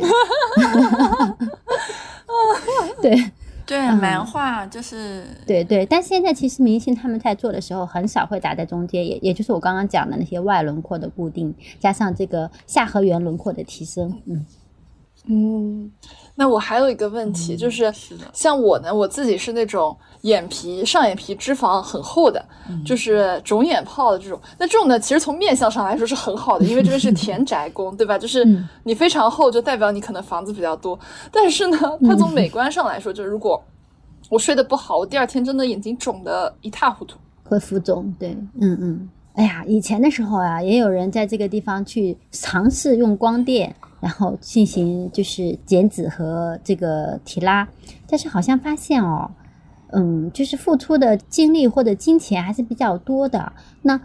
[3.02, 3.32] 对
[3.66, 5.86] 对，嗯漫画就是对对。
[5.86, 14.46] 但现在其实明星他们在做的时候，很少会打在中间，也也就是我刚刚讲的那些外轮廓的固定，加上这个下颌缘轮廓的提升，嗯
[15.28, 15.92] 嗯，
[16.42, 22.44] 那我还有一个问题，就是是像我呢，我自己是那种眼皮上眼皮脂肪很厚的，
[22.84, 24.42] 就是肿眼泡的这种。
[24.58, 28.18] 那这种呢，其实从面相上来说是很好的，因为这边是 田宅宫，对吧？
[28.18, 30.98] 就是嗯你非常厚，就代表你可能房子比较多。
[31.32, 33.64] 但是呢，它从美观上来说，就是如果
[34.32, 37.20] 我睡得不好，我第二天真的眼睛肿得一塌糊涂。
[37.44, 39.10] 会浮肿，对，嗯嗯。
[39.36, 47.66] 哎呀，以前的时候啊，也有人在这个地方去尝试用光电，然后进行就是减脂和这个提拉，
[48.08, 49.32] 但是好像发现哦，
[49.93, 53.54] 嗯，就是付出的精力或者金钱还是比较多的。
[53.84, 53.99] 那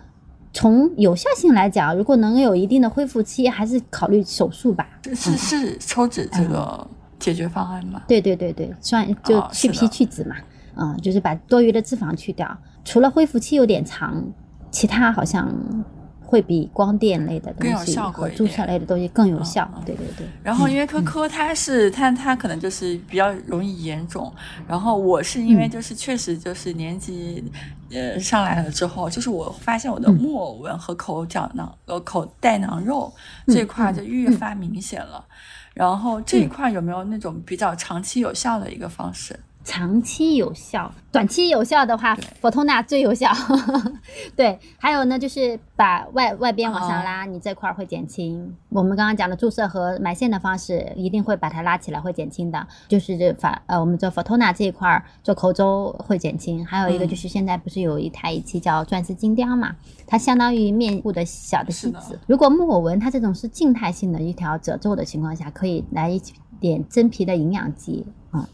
[0.52, 4.86] 从有效性来讲，如果能有一定的恢复期，还是考虑手术吧。
[5.02, 6.86] 是是是抽脂这个
[7.18, 8.02] 解决方案吗？
[8.06, 10.36] 对对对对，算就哦去皮去脂嘛，
[10.76, 12.56] 嗯，就是把多余的脂肪去掉。
[12.84, 14.22] 除了恢复期有点长，
[14.70, 15.50] 其他好像
[16.26, 19.70] 会比光电类的更有东西效果注射类的东西更有嗯效。
[19.76, 24.32] 嗯对对对，然后因为科科它是它它可能就是比较容易眼肿，
[24.68, 27.44] 然后我是因为嗯就是确实就是年纪
[27.90, 33.12] 呃上来了之后，就是我发现我的嗯木偶纹和口角囊呃口袋囊肉
[33.46, 35.24] 嗯这块就越发明显了。
[35.72, 39.38] 然后这一块有没有那种比较长期有效的一个方式？
[39.66, 43.28] 长期有效，短期有效的话对，Fotona 最有效。
[44.36, 48.54] 对，还有呢，就是把外外边往上哦拉，你这块儿会减轻。
[48.68, 52.64] 我们刚刚讲的注射和埋线的方式，一定会把它拉起来，会减轻的。
[52.86, 56.64] 就是这法呃，我们做 Fotona 这一块儿做口周会减轻。
[56.64, 59.74] 还有一个嗯就是现在不是有一台仪器叫钻石金雕嘛，
[60.06, 62.16] 它相当于面部的小的细子。
[62.28, 66.22] 如果木偶纹它这种是静态性的一条褶皱的情况下，可以来一
[66.60, 68.46] 点真皮的营养剂，嗯，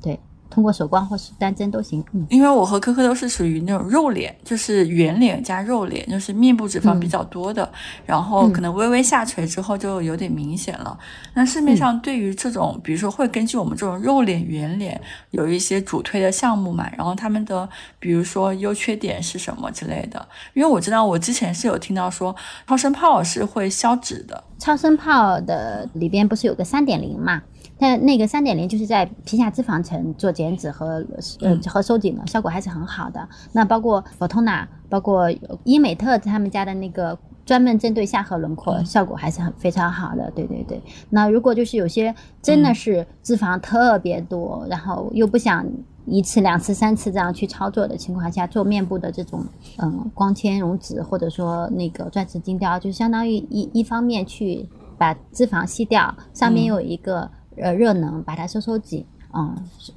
[0.00, 0.20] 对。
[0.50, 2.04] 通过手光或是单针都行。
[2.12, 7.70] 嗯，因为我和科科都是属于那种肉脸，就是圆脸加肉脸，就是面部脂肪比较多的，
[8.04, 10.98] 然后可能微微下垂之后就有点明显了。
[11.34, 20.26] 那市面上对于这种，比如说会根据我们这种肉脸、圆脸有一些主推的项目嘛，然后他们的比如说优缺点是什么之类的。
[20.54, 22.34] 因为我知道我之前是有听到说
[22.66, 27.42] 超声炮是会消脂的，超声炮的里边不是有个三点零嘛？
[27.80, 31.04] 那那个三点零就是在皮下脂肪层做减脂和
[31.40, 33.28] 呃嗯和收紧的效果还是很好的。
[33.52, 35.28] 那包括 Fotona，包括
[35.64, 40.30] 伊美特他们家的那个专门针对下颌轮廓，嗯效果还是很非常好的。
[40.36, 40.80] 对对对。
[41.08, 45.66] 那如果就是有些真的是脂肪特别多，然后又不想
[46.06, 49.44] 一次、两次、三次这样去操作的情况下，做面部的这种
[49.78, 54.68] 嗯光纤溶脂或者说那个钻石精雕，就相当于一一方面去
[54.98, 59.56] 把脂肪吸掉，上面嗯有一个、呃热能把它收收紧，嗯，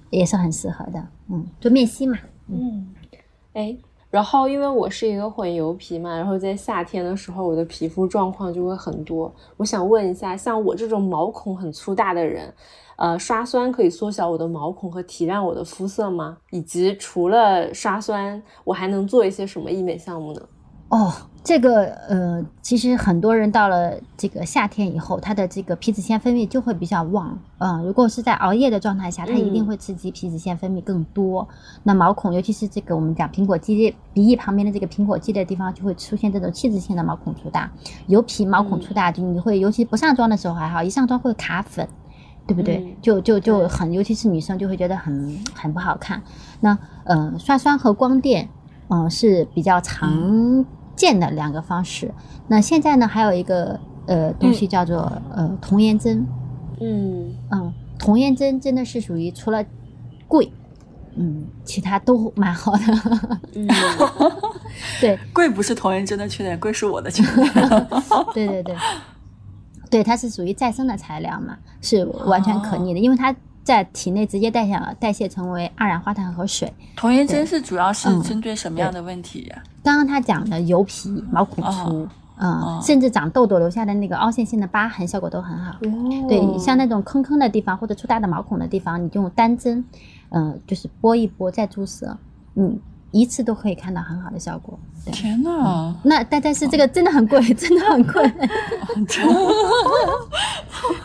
[0.09, 1.07] 也是很适合的。
[1.29, 2.93] 嗯，做面吸嘛，嗯，
[3.53, 3.75] 哎，
[4.09, 9.33] 然后因为我是一个混油皮嘛，然后在夏天的时候，我的皮肤状况就会很多。
[9.57, 12.53] 我想问一下，像我这种毛孔很粗大的人，
[12.97, 16.37] 呃，刷酸可以缩小我的毛孔和提亮我的肤色吗？
[16.51, 20.41] 以及除了刷酸，我还能做一些什么医美项目呢？
[20.93, 21.11] 哦，
[21.43, 27.35] 这个呃，其实很多人到了这个夏天以后，他的这个皮脂腺分泌就会比较旺。
[27.57, 31.47] 嗯，如果是在熬夜的状态下，它一定会刺激皮脂腺分泌更多。
[31.81, 37.71] 那毛孔，尤其是这个我们讲苹果肌鼻翼旁边的这个苹果肌的地方，就会出现这种器质性的毛孔粗大。
[38.05, 41.89] 油皮毛孔粗大，就你会尤其不上妆的时候还好，一上妆会卡粉，
[42.45, 42.95] 对不对？
[43.01, 46.21] 就就就很，尤其是女生就会觉得很很不好看。
[46.59, 48.47] 那呃，刷酸和光电，
[48.89, 50.63] 嗯，是比较常。
[50.95, 52.13] 见的两个方式，
[52.47, 56.25] 那现在呢还有一个呃东西叫做呃童颜针，
[56.79, 57.33] 嗯。
[57.51, 59.63] 嗯，童颜针真的是属于除了
[60.27, 60.51] 贵，
[61.15, 63.67] 嗯，其他都蛮好的，嗯，
[65.01, 67.87] 对， 贵不是童颜针的缺点，贵是我的缺点，
[68.33, 68.75] 对对对，
[69.89, 73.35] 对，它是属于再生的材料嘛，是完全可逆的，因为它。
[73.63, 76.73] 在体内直接代谢了，代谢成为二氧化碳和水。
[76.97, 79.63] 童颜针是主要是针对什么样的问题呀？
[79.81, 82.07] 刚刚他讲的油皮、毛孔粗，
[82.37, 85.77] 嗯，甚至长痘痘留下的那个凹陷性的疤痕，效果都很好。
[86.27, 89.85] 对，像那种坑坑的地方或者粗大的毛孔的地方，你就用单针，
[90.31, 92.17] 嗯，就是拨一拨再注射，
[92.55, 92.77] 嗯，
[93.11, 94.77] 一次都可以看到很好的效果。
[95.05, 95.95] 天哪！
[96.03, 98.31] 那但但是这个真的很贵，真的很贵。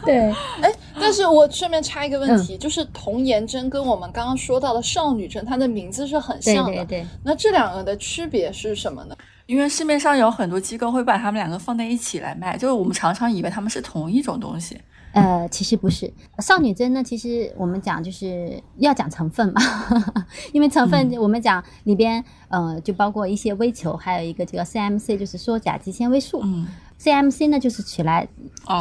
[0.04, 0.72] 对，哎。
[1.01, 6.72] 但是我顺便插一个问题，就是童颜针跟我们刚刚说到的少女针，它的名字是很像的。
[6.72, 7.07] 对对对。
[7.24, 9.16] 那这两个的区别是什么呢？
[9.46, 14.78] 因为市面上有很多机构会把它们两个放在一起来卖，就是我们常常以为它们是同一种东西。
[15.12, 16.12] 呃，其实不是。
[16.40, 19.61] 少女针呢，其实我们讲就是要讲成分嘛，
[20.53, 26.42] 因为成分我们讲里边，呃，就包括一些微球，还有一个这个 CMC，就是说甲基纤维素。
[26.44, 26.66] 嗯。
[26.99, 28.28] CMC 呢，就是起来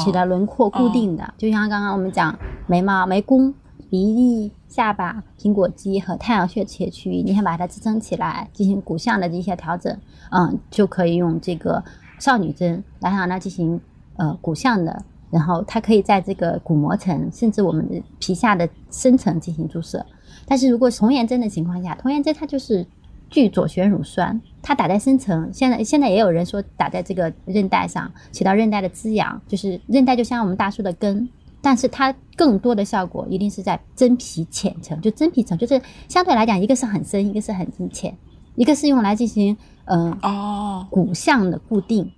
[0.04, 3.54] 起来轮廓固定的，就像刚刚我们讲眉毛、眉弓、
[3.90, 9.96] 鼻翼、下巴、苹果肌和太阳穴这些区域，你想把它支撑起来，进行骨相的一些调整，
[10.32, 11.84] 嗯，就可以用这个
[12.20, 13.80] 少女针来让它进行
[14.16, 20.04] 呃骨相的，然后它可以在这个骨膜层甚至我们的皮下的深层进行注射。
[20.46, 22.86] 但是如果童颜针的情况下，童颜针它就是
[23.30, 24.42] 聚左旋乳酸。
[24.62, 31.30] 它打在深层，现在现在也有人说打在这个韧带上，起到韧带的滋养，就是韧带就像我们大树的根，
[31.62, 38.14] 但是它更多的效果一定是在真皮浅层，就真皮层，就是相对来讲，一个是很深，一个是很浅，
[38.56, 39.56] 一个是用来进行
[39.86, 42.12] 嗯哦骨相的固定，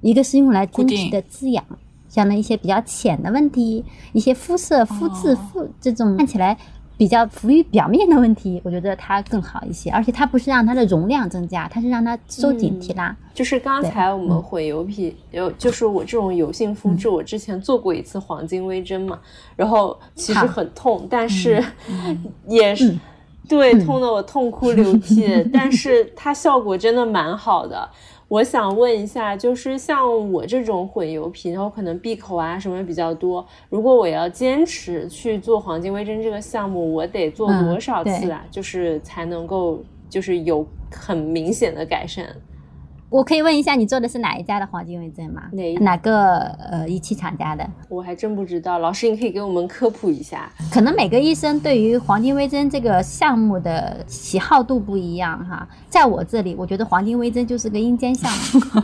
[0.00, 1.62] 一个是用来真皮的滋养，
[2.08, 3.84] 像那一些比较浅的问题，
[4.14, 6.56] 一些肤色、肤质、肤这种看起来。
[7.00, 13.16] 比较浮于表面的问题，我觉得它更好一些，而且它不是让它的容量增加，它是让它收紧提拉。
[13.32, 19.18] 就是刚才我们混油皮，有就是我这种油性肤质，我之前做过一次黄金微针嘛，
[19.56, 21.64] 然后其实很痛，但是
[22.46, 22.94] 也是
[23.48, 27.88] 对痛的我痛哭流涕， 但是它效果真的蛮好的。
[28.30, 38.46] 我想问一下，就是像我这种混油皮，然后可能闭口啊什么比较多，如果我要坚持去做黄金微针这个项目，我得做多少次啊？
[38.48, 42.24] 就是才能够就是有很明显的改善。
[43.10, 45.42] 我可以问一下，你做的是哪一家的黄金微针吗？
[45.52, 46.38] 哪哪个
[46.70, 47.68] 呃仪器厂家的？
[47.88, 50.48] 我还真不知道，老师你可以给我们科普一下。
[50.70, 55.68] 可能每个医生对于黄金微针这个项目的喜好度不一样哈。
[55.88, 58.82] 在我这里，我觉得黄金微针就是个阴间项目。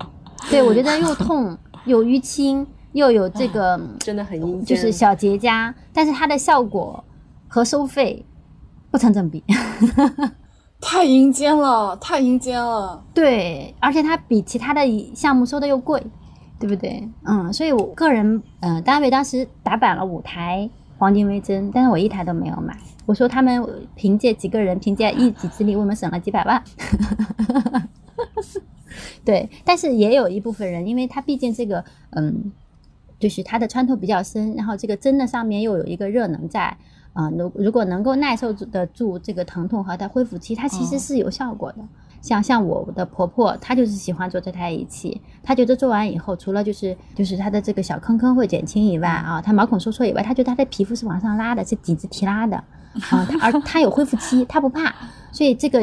[0.50, 7.04] 对，我觉得又痛又淤青，又有这个 真的很阴间，就是小结痂，但是它的效果
[7.46, 8.24] 和收费
[8.90, 9.44] 不成正比。
[10.80, 13.04] 太阴间了，太阴间了。
[13.12, 14.80] 对，而且它比其他的
[15.14, 16.02] 项目收的又贵，
[16.58, 17.06] 对不对？
[17.24, 22.76] 嗯，所以我个人，嗯，单位当时打板了五台黄金微针，但是我一台都没有买。
[23.04, 23.62] 我说他们
[23.94, 26.62] 凭借几个人，凭借一己之力，为我们省了几百万。
[29.24, 32.50] 对，但是也有一部分人，因为他毕竟这个，嗯，
[33.18, 36.76] 就是它的穿透比较深，然后这个针的上面又有一个热能在。
[37.12, 41.78] 啊，如如果能够耐受得住这个疼痛和它恢复期，它其实是有效果的。
[42.22, 52.56] 像像我的婆婆，她就是喜欢做这台仪器，她觉得做完以后，除了就是就是她的这个小坑坑会减轻以外啊，她毛孔收缩以外，她觉得她的皮肤是往上拉的，是紧致提拉的
[53.10, 53.26] 啊。
[53.40, 54.94] 而她有恢复期，她不怕。
[55.32, 55.80] 所以这个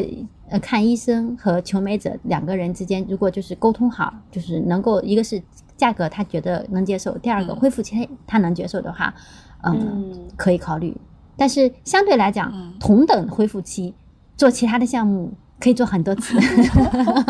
[0.49, 5.41] 呃，看医生和求美者两个人之间，如果就是沟通好，就是能够一个是
[5.75, 9.11] 价格她觉得能接受，第二个恢复期她能接受的话，
[9.63, 10.95] 嗯，可以考虑。
[11.37, 13.93] 但是相对来讲，同等恢复期
[14.35, 16.37] 做其他的项目可以做很多次。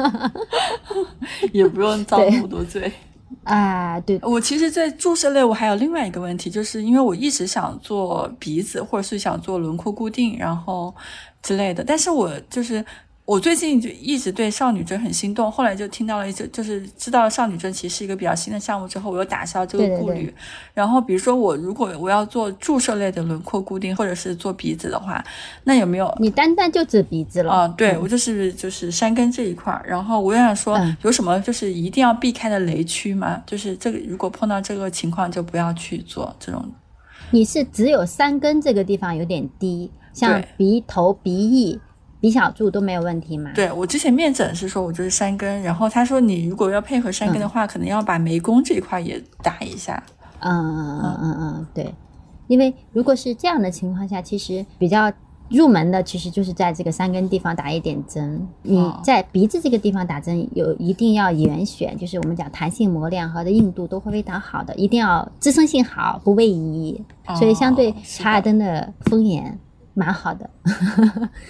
[1.52, 2.92] 也不用遭那么多罪。
[3.44, 10.96] 啊，对，我其实，在注射类，我还有另外一个问题，就是因为我一直想做鼻子，或者是想做轮廓固定，然后
[11.42, 12.84] 之类的，但是我就是。
[13.28, 20.34] 我最近就一直对少女针很心动，后来就听到了一些，就是知道少女针其实是一个比较新的项目之后，我又打消这个顾虑。
[20.74, 25.22] 然后比如说我如果我要做注射类的轮廓固定，或者是做鼻子的话，
[25.66, 26.10] 那有没有？
[26.22, 27.52] 你单单就指鼻子了？
[27.52, 29.86] 啊，对，我就是就是山根这一块儿。
[29.86, 33.44] 然后我又想说，有什么就是一定要避开的雷区吗？
[33.46, 36.66] 就是这个如果碰到这个情况就不要去做这种。
[37.32, 41.78] 你是只有山根这个地方有点低，像鼻头、鼻翼。
[42.20, 43.52] 鼻小柱都没有问题吗？
[43.54, 50.02] 对我之前面诊是说我就是山根，然后他说你如果要配合山根的话，可能要把眉弓这一块也打一下。
[50.40, 51.94] 嗯嗯嗯嗯嗯，对，
[52.48, 55.12] 因为如果是这样的情况下，其实比较
[55.50, 58.48] 入门的其实就是在这个山根地方打一点针。
[58.64, 67.02] 你在鼻子这个地方打针，有一定要严选，就是我们讲弹性模量和的硬度都会非常好的，一定要支撑性好，不位移。
[67.38, 69.58] 所以相对查尔登的风眼。
[69.98, 70.48] 蛮好的，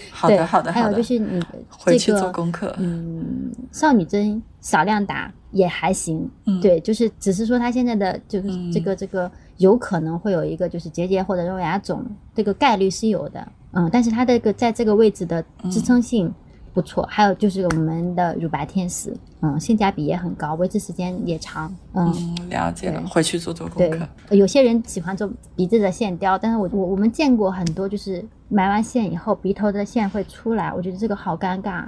[0.10, 6.30] 好的好的，还有就是你回去做功课，嗯，少女针少量打也还行，
[6.62, 16.34] 对，就是只是说他现在的就是这个这个有可能会有一个就是结节或者肉芽肿，这个概率是有的，嗯，但是它这个在这个位置的支撑性。
[16.78, 19.12] 不错，还有就是我们的乳白天使，
[19.42, 22.14] 嗯，性价比也很高，维持时间也长，嗯，
[22.52, 24.08] 了解了，回去做做功课。
[24.30, 31.84] 有些人喜欢做鼻子的线雕，但是我我我们见过很多，就是埋完线以后鼻头的线会出来，我觉得这个好尴尬，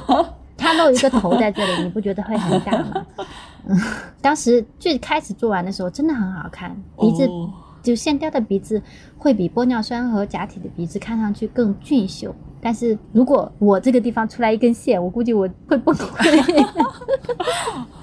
[0.56, 3.06] 他露一个头在这里，你不觉得会很尬吗？
[3.66, 3.78] 嗯，
[4.22, 7.28] 当时最开始做完的时候真的很好看，鼻子
[7.82, 8.80] 就线雕的鼻子
[9.18, 12.34] 会比玻尿酸和假体的鼻子看上去更俊秀。
[12.64, 16.66] 但是如果我这个地方出来一根线，我估计我会崩溃。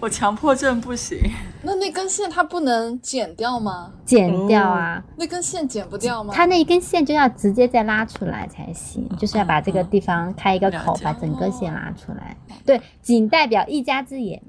[0.00, 1.18] 我强迫症不行。
[1.62, 3.92] 那那根线它不能剪掉吗？
[4.06, 5.02] 剪掉啊！
[5.18, 6.32] 那根线剪不掉吗？
[6.34, 12.34] 它那一根线就要直接再拉出来才行，就是要把这个地方开一个口，把整个线拉出来。
[12.64, 14.40] 对，仅代表一家之言。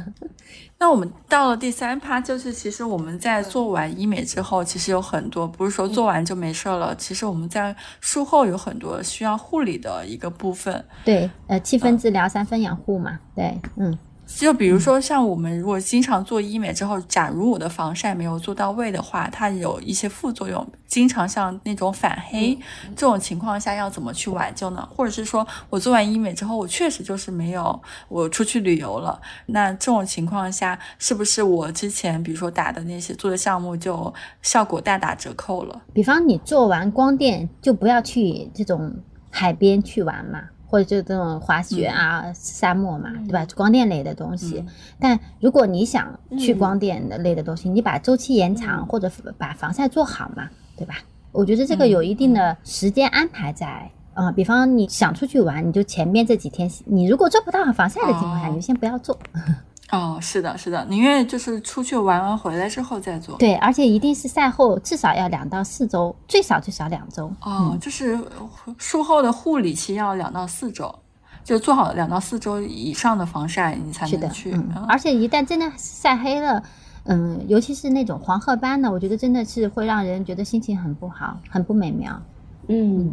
[0.78, 10.82] 那我们到了第三趴，就是其实我们在做完医美之后，其实有很多不是说做完就没事了，其实我们在术后有很多需要护理的一个部分。
[11.04, 13.20] 对，呃，七分治疗，三分养护嘛。
[13.36, 13.98] 对，嗯。
[14.38, 22.58] 就比如说，像我们如果经常做医美之后，假如我的防晒没有做到位的话，它有一些副作用，经常像那种反黑
[22.96, 24.88] 这种情况下，要怎么去挽救呢？
[24.94, 27.78] 或者是说我做完医美之后，我确实就是没有
[28.08, 35.82] 我出去旅游了，那这种情况下，是不是我之前比如说打的那些做的项目就效果大打折扣了？
[35.92, 38.94] 比方你做完光电，就不要去这种
[39.28, 40.40] 海边去玩嘛。
[40.70, 43.44] 或者就这种滑雪啊、沙漠嘛，对吧？
[43.56, 44.64] 光电类的东西。
[45.00, 50.94] 但如果你想去光电的类的东西，你把周期延长，或者把防晒做好嘛，对吧？
[51.32, 53.90] 我觉得这个有一定的时间安排在。
[54.12, 59.18] 啊，比方你想出去玩，你就前面这几天，你如果做不到防晒的情况下，你就先不要做。
[59.92, 63.36] 哦，是的，是的，宁愿就是出去玩完回来之后再做。
[63.38, 67.30] 对，而且一定是赛后至少要两到四周，最少最少两周。
[67.42, 68.18] 哦，就是
[68.78, 70.94] 术后的护理期要两到四周，
[71.42, 74.54] 就做好两到四周以上的防晒，你才能去。
[74.88, 76.62] 而且一旦真的晒黑了，
[77.04, 82.20] 嗯，尤其是那种黄褐斑呢，我觉得真的是会让人觉得心情很不好，很不美妙。
[82.68, 83.12] 嗯。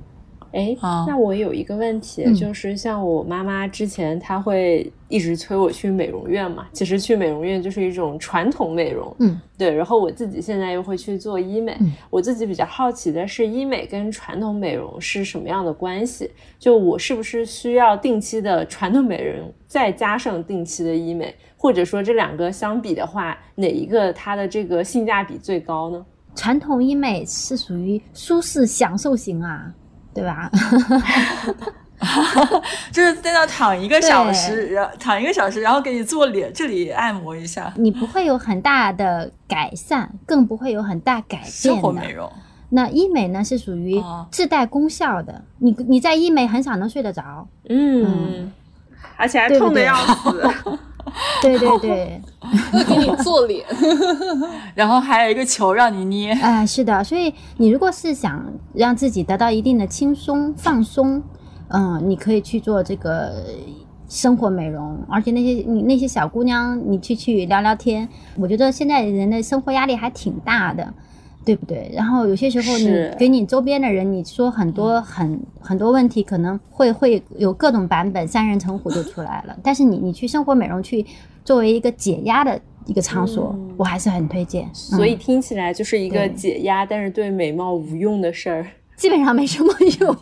[0.58, 6.68] 哎，那我有一个问题，就是像我妈妈之前，她会一直催我去美容院嘛。
[6.74, 9.72] 其实去美容院就是一种传统美容，嗯，对。
[9.72, 11.78] 然后我自己现在又会去做医美，
[12.10, 16.28] 我自己比较好奇的是，医美跟传统美容是什么样的关系？
[16.58, 26.04] 就我是不是需要定期的传统美容，再加上定期的医美，或者说这两个相比的话，哪一个它的这个性价比最高呢？
[26.34, 29.72] 传统医美是属于舒适享受型啊。
[30.18, 30.50] 对吧？
[32.92, 41.52] 就是在那躺一个小时，然躺一个小时，然后给你做脸这里按摩一下，你不会有很大的改善，更不会有很大改变的。
[41.52, 42.32] 生活美容。
[42.70, 45.44] 那医美呢，是属于自带功效的。
[45.60, 48.52] 你你在医美很少能睡得着，嗯，
[49.16, 50.32] 而且还痛的要死。
[50.32, 50.78] 对 对
[51.42, 52.22] 对，对对
[52.88, 53.66] 给你做脸，
[54.76, 56.32] 然后还有一个球让你捏。
[56.34, 61.22] 哎，是的，所以你如果是想让自己得到一定的轻松放松，
[61.70, 63.44] 嗯，你可以去做这个
[64.08, 68.08] 生活美容，而且那些你那些小姑娘，你去去聊聊天，
[68.38, 70.94] 我觉得现在人的生活压力还挺大的。
[71.48, 71.90] 对不对？
[71.96, 79.58] 然后有些时候你给你周边的人，你说很多很很多问题，可能会会有各种版本，三人成虎就出来了。
[79.64, 81.06] 但是你你去生活美容去
[81.46, 84.66] 作为一个解压的一个场所，嗯我还是很推荐。
[84.66, 88.68] 嗯所以听起来就是一个解压，但是对美貌无用的事儿。
[88.98, 89.72] 基本上没什么
[90.02, 90.18] 用。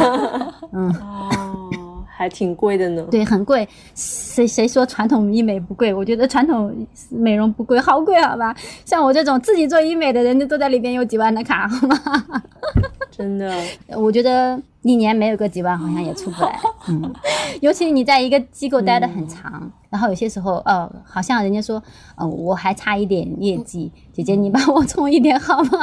[0.72, 1.68] 嗯，哦，
[2.16, 3.04] 还挺贵的呢。
[3.10, 3.68] 对，很贵。
[3.94, 5.92] 谁谁说传统医美不贵？
[5.92, 6.74] 我觉得传统
[7.10, 8.54] 美容不贵，好贵，好吧？
[8.84, 11.96] 像我这种自己做医美的人，都在里边有几万的卡，好吗？
[13.10, 13.52] 真的，
[13.96, 16.60] 我觉得一年没有个几万，好像也出不来。
[16.88, 17.12] 嗯，
[17.62, 21.82] 尤其你在一个机构待的很长，然后有些时候，哦，好像人家说，
[22.16, 25.80] 呃，我还差一点业绩，姐姐你帮我充一点好吗？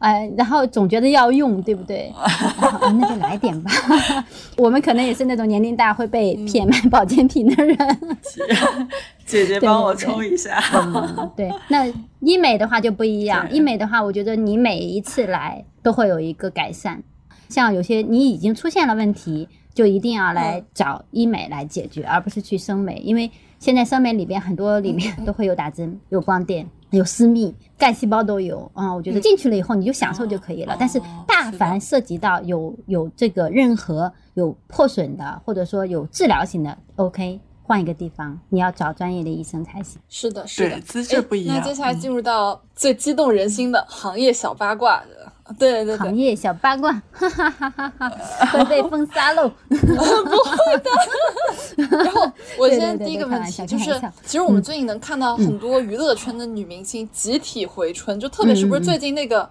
[0.00, 2.12] 呃， 然后总觉得要用，对不对？
[3.00, 3.70] 那就来点吧。
[4.58, 7.76] 我们可能也是那种年龄大会被骗买保健品的人。
[9.24, 10.62] 姐姐帮我对对冲一下。
[10.74, 11.90] 嗯，对，那
[12.20, 13.50] 医美的话就不一样。
[13.50, 17.02] 医美的话，我觉得你每一次来都会有一个改善。
[17.50, 23.02] 像有些你已经出现了问题，就一定要来找医美来解决，而不是去生美。
[23.04, 30.76] 因为现在生美里边很多里面都会有打针、有光电、有私密、干细胞都有啊、我觉得进去了以后你就享受就可以了。
[30.78, 37.38] 但是大凡涉及到有有这个任何有破损的，或者说有治疗型的，OK。
[37.70, 40.02] 换一个地方，你要找专业的医生才行。
[40.08, 45.00] 是的，是的对，资质不一样那接下来进入到最激动人心的行业小八卦，
[45.56, 48.10] 对对对，行业小八卦，哈哈哈哈哈，
[48.50, 49.48] 会被封杀喽！
[49.68, 52.22] 不会的然后
[52.58, 59.48] 我对对对现在第一个问题就是其实我们最近能看到很多娱乐圈的女明星集体回春，就特别是不是最近那个，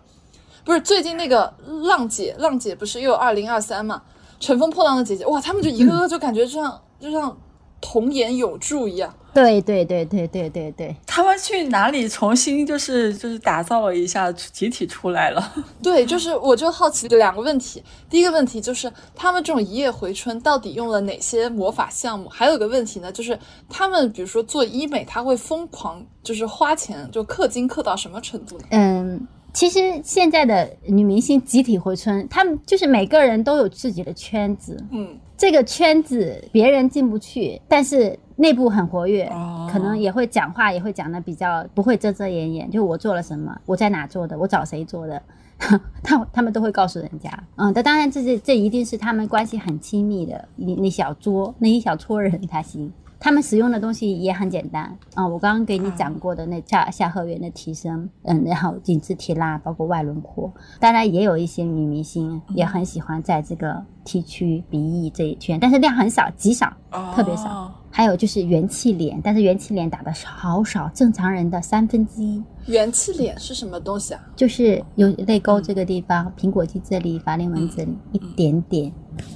[0.66, 1.54] 不是最近那个
[1.86, 4.02] 浪姐，浪姐不是又有二零二三嘛？
[4.42, 7.34] 乘风破浪的姐姐，哇，她们就一个个就感觉就像就像
[7.82, 9.14] 童颜有助一样。
[9.32, 15.54] 对对对对对对对，他们去哪里重新就是就是打造了一下，集体出来了。
[15.84, 17.82] 对，就是我就好奇两个问题。
[18.10, 22.28] 第一个问题就是他们这种一夜回春到底用了哪些魔法项目？
[22.28, 23.38] 还有一个问题呢，就是
[23.70, 28.66] 他们比如说做医美，他会疯狂就是花钱，就氪金氪到什么程度呢？
[28.72, 42.70] 嗯，其实现在的女明星集体回春，她们就是每个人都有自己的圈子，嗯，这个圈子别人进不去，但是内部很活跃，哦可能也会讲话，也会讲的比较不会遮遮掩掩。
[42.70, 45.22] 就我做了什么，我在哪做的，我找谁做的，
[46.04, 47.32] 他他们都会告诉人家。
[47.56, 52.92] 嗯，但当然这这这一定是他们关系很亲密的那那小撮那一小撮人才行。
[53.20, 54.98] 他们使用的东西也很简单。
[55.14, 66.72] 啊、我刚刚给你讲过的那下下颌缘的提升，嗯，然后紧致提拉，包括外轮廓，当然也有一些女明星也很喜欢在这个 T 区、鼻翼这一圈，但是量很少，极少，
[67.14, 67.44] 特别少。
[67.46, 74.22] 哦还有就是元气脸，但是元气脸打的好少，正常人的三分之一，元气脸是什么东西啊？
[74.36, 78.94] 就是有泪沟这个地方、苹果肌这里、法令纹这里、一点点，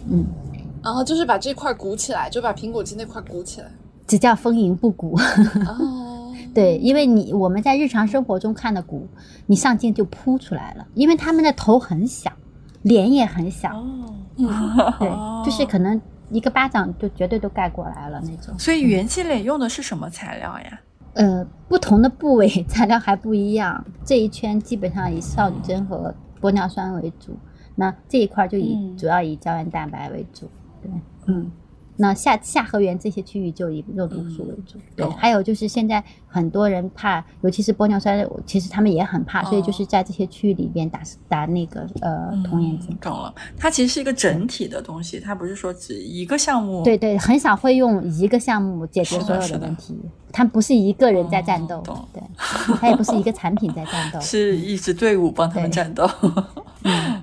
[0.07, 0.23] 嗯，
[0.83, 3.67] 然后就是把这块鼓起来，就把苹果肌那块鼓起来。
[4.05, 5.17] 只叫丰盈不鼓。
[5.65, 9.07] 哦， 对，因为你我们在日常生活中看的鼓，
[9.47, 12.31] 你上镜就扑出来了，因为他们的头很小，
[12.81, 13.69] 脸也很小，
[14.37, 15.09] 哦，对，
[15.45, 15.99] 就是可能
[16.29, 18.53] 一个巴掌就绝对都盖过来了那种。
[18.59, 20.81] 所以元气脸用的是什么材料呀？
[21.13, 27.37] 呃，不同的部位 材料还不一样，这一圈基本上以少女针和玻尿酸为主，
[27.75, 30.49] 那这一块就以、嗯主要以胶原蛋白为主，
[30.83, 30.91] 对，
[31.27, 31.51] 嗯。
[31.95, 42.97] 那下下颌缘这些区域就以肉毒素为主，对，还有就是现在很多人怕，尤其是玻尿酸，其实他们也很怕，所以就是在这些区域里边打打那个呃童颜针。
[42.99, 46.83] 懂了，它其实是一个整体的东西，它不是说只一个项目。
[46.83, 49.95] 对对，很少会用一个项目解决所有的的问题，
[50.31, 52.23] 它不是一个人在战斗，哦对，
[52.79, 56.09] 它也不是一个产品在战斗，是一支队伍帮他们战斗。
[56.81, 57.21] 嗯，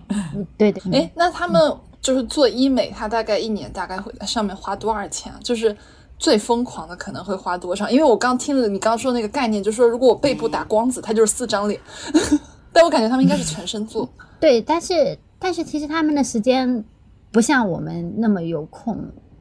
[0.57, 1.61] 对 对，哎，那他们
[2.01, 5.33] 就是做医美，他大概一年大概会在上面花多少钱？
[5.43, 5.77] 就是
[6.19, 7.89] 最疯狂的可能会花多少？
[7.91, 11.81] 因为我刚听了你刚说那个概念，就是说如果我背部打光子，它就是四张脸，
[12.73, 14.09] 但我感觉他们应该是全身做。
[14.39, 16.85] 对，但是但是其实他们的时间
[17.31, 18.97] 不像我们那么有空。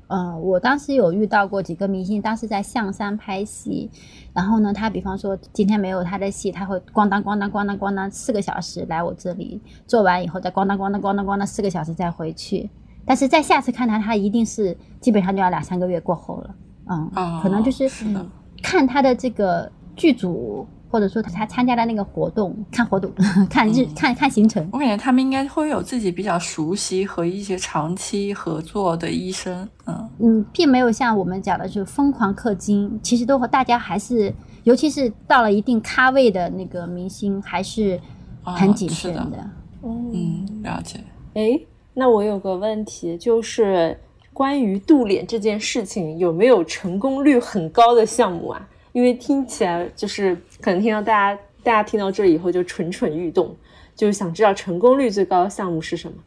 [0.10, 3.90] 嗯、我当时有遇到过几个明星，当时在象山拍戏，
[4.34, 12.70] 然后呢，他比方说今天没有他的戏，他会咣当咣当咣当咣当四个小时来我这里做完以后，再咣当咣当咣当咣当四个小时再回去。
[13.06, 16.56] 但是在下次看他，他一定是基本上就要两三个月过后了。
[16.90, 17.88] 嗯，哦可能就是
[18.64, 23.12] 看他的这个剧组，或者说他参加的那个活动，看活动，
[23.50, 24.68] 看日、看看行程。
[24.74, 29.70] 我感觉他们应该会有自己比较熟悉和一些长期合作的医生。
[29.86, 34.34] 嗯，嗯，并没有像我们讲的就是疯狂氪金，其实都和大家还是，
[34.64, 38.00] 尤其是到了一定咖位的那个明星，还是
[38.44, 39.50] 很谨慎的。
[39.84, 41.00] 嗯，了解。
[41.36, 41.60] 哎，
[41.94, 44.00] 那我有个问题，就是
[44.34, 48.68] 关于镀脸这件事情，有没有成功率很高的项目啊？
[48.92, 53.56] 因为听起来就是可能听到大家大家听到这以后就蠢蠢欲动，
[53.96, 56.18] 就是想知道成功率最高的项目是什么？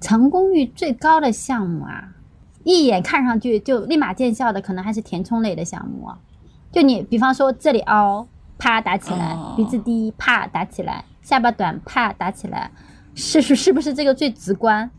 [0.00, 2.14] 成功率最高的项目啊，
[2.62, 6.08] 一眼看上去就立马见效的，可能还是填充类的项目。
[6.70, 8.26] 就你比方说这里凹，
[8.58, 12.70] 啪打起来；鼻子低，啪打起来；下巴短，啪打起来。
[13.14, 14.90] 是是是不是这个最直观？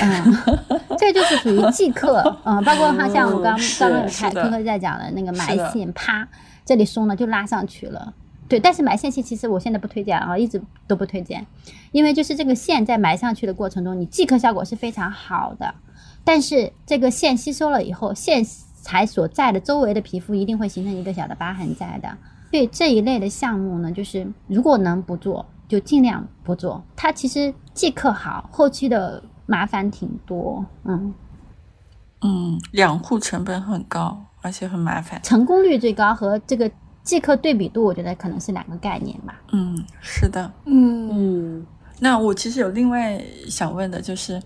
[0.00, 0.36] 嗯，
[0.98, 6.28] 这就是属于 即刻，嗯，包括它像我刚刚刚有开科科在讲的那个埋线，啪，
[6.64, 8.12] 这里松了就拉上去了。
[8.48, 11.44] 对，但是埋线器其实我现在不推荐啊，一直都不推荐，
[11.92, 15.74] 因为就是这个线在埋上去的过程中，你即刻效果是非常好的，
[16.24, 18.44] 但是这个线吸收了以后，线
[18.80, 22.08] 材所在的周围的皮肤一定会形成一个小的疤痕在的。
[22.52, 26.80] 所以这一类的项目呢，就是如果能不做，就尽量不做。
[26.94, 30.64] 它其实即刻好，后期的麻烦挺多。
[30.84, 31.14] 嗯
[32.20, 35.20] 嗯，养护成本很高，而且很麻烦。
[35.22, 36.70] 成功率最高和这个。
[37.06, 39.40] 即刻对比度，我觉得可能是两个概念吧。
[39.52, 41.66] 嗯，是的，嗯嗯。
[42.00, 44.42] 那我其实有另外想问的，就是，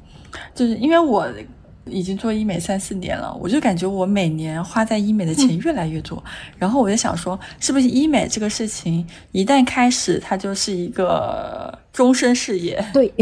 [0.54, 1.26] 就是因为我
[1.86, 6.22] 已经做医美三四年了，我就感觉我每年花在医美的钱越来越多。
[6.58, 12.84] 然后我就想说，是不是医美这个事情一旦开始，它就是一个终身事业？
[12.92, 13.10] 对。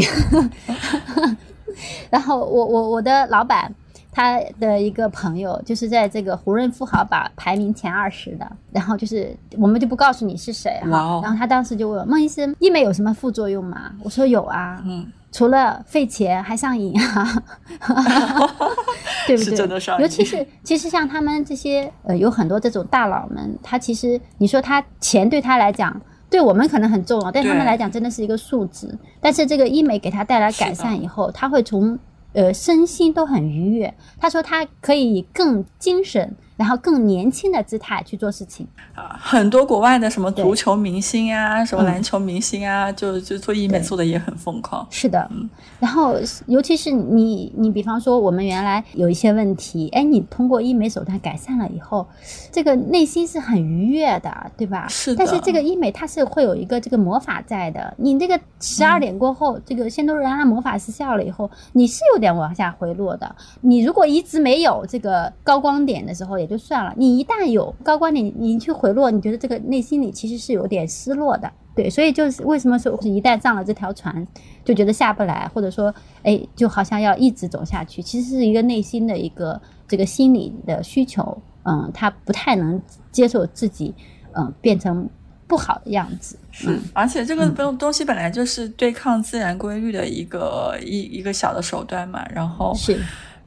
[2.09, 3.73] 然后我我我的老板。
[4.11, 11.21] 他的一个朋友就是在这个胡润富豪榜排名前二十的，然后就是我们就不告诉你是谁哈。
[11.21, 13.91] 然后他当时就问孟医生，医美有什么副作用吗？
[14.03, 17.43] 我说有啊，嗯，除了费钱还上瘾啊，
[19.27, 20.01] 对不对？
[20.01, 25.95] 尤其是其实像他们这些呃有很多这种大佬们，他其实你说他钱对他来讲，
[26.29, 28.87] 对我们可能很重要，对他们来讲真的是一个数值。
[29.19, 31.97] 但是这个医美给他带来改善以后，他会从。
[32.31, 33.91] 呃，身心都很愉悦。
[34.19, 36.35] 他说他可以更精神。
[36.59, 44.85] 然后更年轻的姿态去做事情啊，很多国外的什么足球明星啊，什么篮球明星啊，就就做医美做的也很疯狂。
[44.89, 45.49] 是的，嗯。
[45.79, 46.15] 然后
[46.47, 52.05] 尤其是你，你比方说我们原来有一些问题，哎，你通过医美手段改善了以后，
[52.51, 54.85] 这个内心是很愉悦的，对吧？
[54.89, 55.23] 是的。
[55.23, 63.33] 但是这个医美它是会有一个这个魔法在的，你这个十二点过后，这个仙都瑞安魔法失效了以后，你是有点往下回落的。
[63.61, 74.27] 你如果一直没有这个高光点的时候，也就算了，你一旦有高光点，你去回落，你觉得这个内心里其实是有点失落的，对，所以就是为什么说一旦上了这条船，
[74.65, 75.93] 就觉得下不来，或者说，
[76.23, 82.81] 哎，就好像要一直走下去，其实是一个内心的一个这个心理的需求，嗯，他不太能
[83.11, 83.93] 接受自己，
[84.33, 85.07] 嗯，变成
[85.47, 92.99] 不好的样子，是，而且这个东东西本来就是对抗自然规律的一个一一个小的手段嘛，然后是。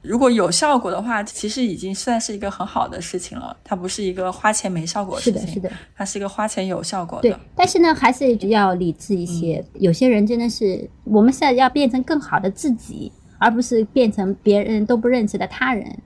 [0.03, 3.57] 如果有效果的话，其实已经算是一个很好的事情了。
[3.63, 7.31] 它不是一个花钱没效果的事情，是的，是的，它是一个花钱有效果的。
[7.31, 9.65] 对，但是呢，还是要理智一些。
[9.75, 15.97] 有些人真的是，我们现在要变成更好的自己，而不是变成别人都不认识的他人。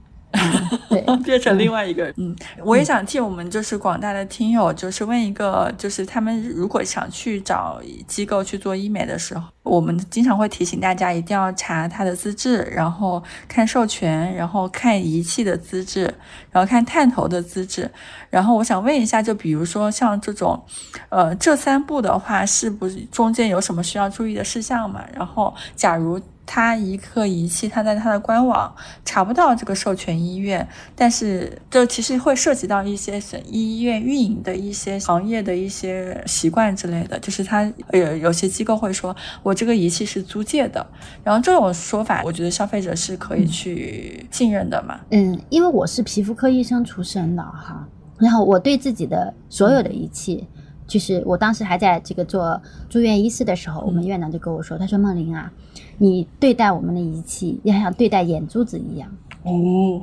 [0.88, 2.14] 对， 变成另外一个人。
[2.16, 2.34] 嗯，
[2.64, 16.02] 我也想替我们就是广大的听友，就是问一个，就是他们如果想去找机构去做医美的时候，我们经常会提醒大家一定要查他的资质，然后看授权，然后看仪器的资质，
[16.50, 17.90] 然后看探头的资质。
[18.30, 20.62] 然后我想问一下，就比如说像这种，
[21.08, 25.04] 呃，这三步的话，是不是中间有什么需要注意的事项嘛？
[25.14, 26.20] 然后假如。
[26.46, 28.72] 他一个仪器，他在他的官网
[29.04, 40.86] 查不到这个授权医院，但是这其实会涉及到一些省医院运营的一些行业的一些习惯之类的，就是他有有些机构会说，我这个仪器是租借的，
[41.24, 45.00] 然后这种说法，我觉得消费者是可以去信任的嘛。
[45.10, 47.86] 嗯，因为我是皮肤科医生出身的哈，
[48.18, 50.46] 然后我对自己的所有的仪器，
[50.86, 55.52] 就是我当时还在这个做住院医师的时候，我们院长就跟我说，他说梦玲啊。
[55.98, 59.10] 你对待我们的仪器，要像对待眼珠子一样
[59.44, 60.02] 哦。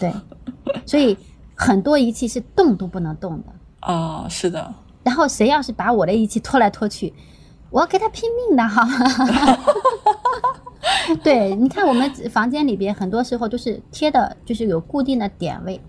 [0.00, 0.12] 对，
[0.84, 1.16] 所以
[1.54, 3.44] 很多仪器是动都不能动的
[3.80, 4.26] 啊。
[4.28, 4.74] 是的。
[5.02, 7.12] 然后谁要是把我的仪器拖来拖去，
[7.70, 8.86] 我要给他拼命的哈。
[11.22, 15.80] 对，你看我们房间里边很多时候都是贴的，就是有固定的点位，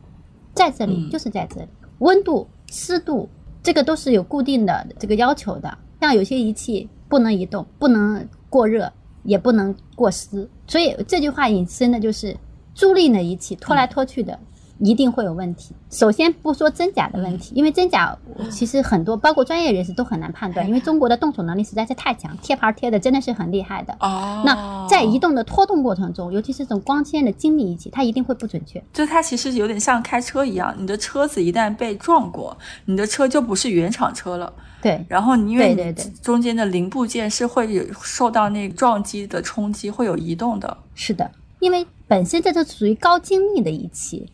[0.54, 1.68] 在这里就是在这里，
[2.00, 3.30] 温度、湿度
[3.64, 5.78] 这个都是有固定的这个要求的。
[6.02, 8.92] 像有些仪器不能移动，不能过热。
[9.26, 12.36] 也不能过失，所以这句话引申的就是
[12.74, 14.40] 租赁的仪器拖来拖去的，
[14.80, 15.74] 一定会有问题。
[15.90, 18.18] 首先不说真假的问题，因为真假
[18.52, 23.96] 其实很多，包括专业人士都很难判断，因为中国的动手能力实在是太强，贴牌贴的真的是很厉害的。
[24.00, 28.84] 哦，那在移动的拖动过程中，尤其是这种光纤的精密仪器，它一定会不准确。
[28.94, 34.54] 就它其实有点像开车一样，你的车子一旦被撞过，你的车就不是原厂车了。
[34.86, 35.92] 对，然后你因为你
[36.22, 40.78] 中间的零部件是会有受到那个撞击的冲击，会有移动的。
[40.94, 41.28] 是的，
[41.60, 44.32] 因为本身这就属于高精密的仪器，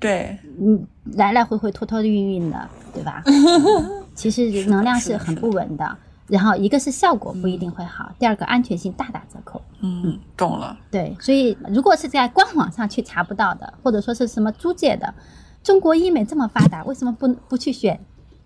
[0.00, 3.22] 对， 嗯，来来回回拖拖运运的，对吧？
[4.16, 5.96] 其实能量是很不稳的。
[6.26, 9.62] 然后一个是效果不一定会好，第二个安全性大打折扣。
[9.80, 10.76] 嗯，懂了。
[10.90, 15.14] 对，所以如果是在官网上去查不到的，或者说是什么租借的，
[15.62, 18.00] 中国医美这么发达，为什么不不去选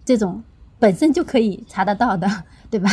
[0.05, 0.43] 这种
[0.79, 2.29] 本身就可以查得到的，
[2.71, 2.91] 对吧？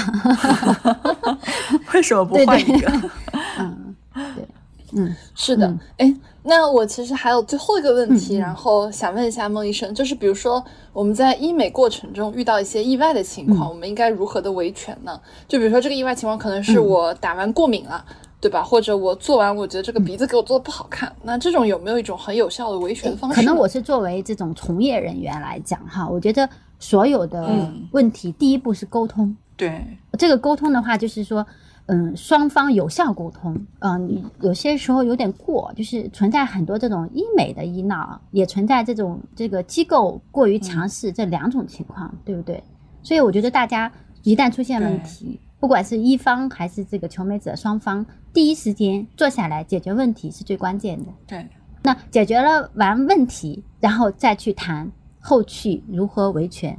[1.93, 2.91] 为什么不换一个？
[3.59, 4.45] 嗯，对，
[4.93, 15.19] 嗯，是的嗯，哎、那我其实还有最后一个问题，然后想问一下孟医生，就是比如说我们在医美过程中遇到一些意外的情况，嗯我们应该如何的维权呢？
[15.47, 18.03] 就比如说这个意外情况可能是嗯我打完过敏了。
[18.43, 18.61] 对吧？
[18.61, 23.39] 或者我做完，我觉得这个鼻子给我做的不好看，那这种有没有一种很有效的维权方式？
[23.39, 26.49] 可能我是作为这种从业人员来讲哈，我觉得
[26.83, 29.33] 所有的嗯问题，第一步是沟通。
[29.55, 31.45] 对，这个沟通的话，就是说，
[31.85, 33.55] 嗯，双方有效沟通。
[33.79, 42.61] 嗯，有些时候有点过，就是存在很多这种医美的医闹，也存在这种这个机构过于强势这两种情况，对不对？
[43.01, 43.89] 所以我觉得大家
[44.23, 51.05] 一旦出现问题，不管是一方还是这个求美者双方，第一时间坐下来解决问题是最关键的。
[51.25, 51.47] 对，
[51.83, 54.91] 那解决了完问题，然后再去谈
[55.25, 56.77] 后续如何维权，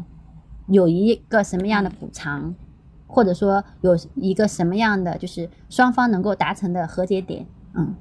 [0.68, 2.54] 有一个什么样的补偿，
[3.06, 7.46] 或者说有一个什么样的就是双方能够达成的和解点。
[7.72, 7.94] 嗯，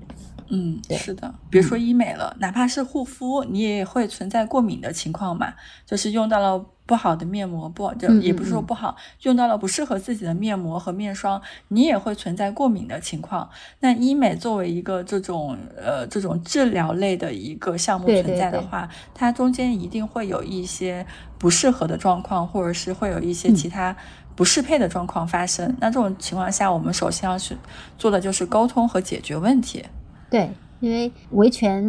[0.50, 0.98] 嗯，对。
[0.98, 5.54] 是的，别说医美了，哪怕是护肤，你也会存在过敏的情况嘛，
[5.86, 13.50] 就是用到了不好的面膜，不就嗯也不是说嗯不好，用到了不适合自己的面膜和面霜，你也会存在过敏的情况。
[13.80, 21.06] 那医美作为一个这种呃这种治疗类的一个项目存在的对对话，它中间一定会有一些
[21.38, 23.96] 不适合的状况，或者是会有一些嗯其他
[24.36, 25.74] 不适配的状况发生。
[25.80, 27.56] 那这种情况下，我们首先要去
[27.98, 29.86] 做的就是沟通和解决问题。
[30.30, 30.50] 对，
[30.84, 31.82] 因为维权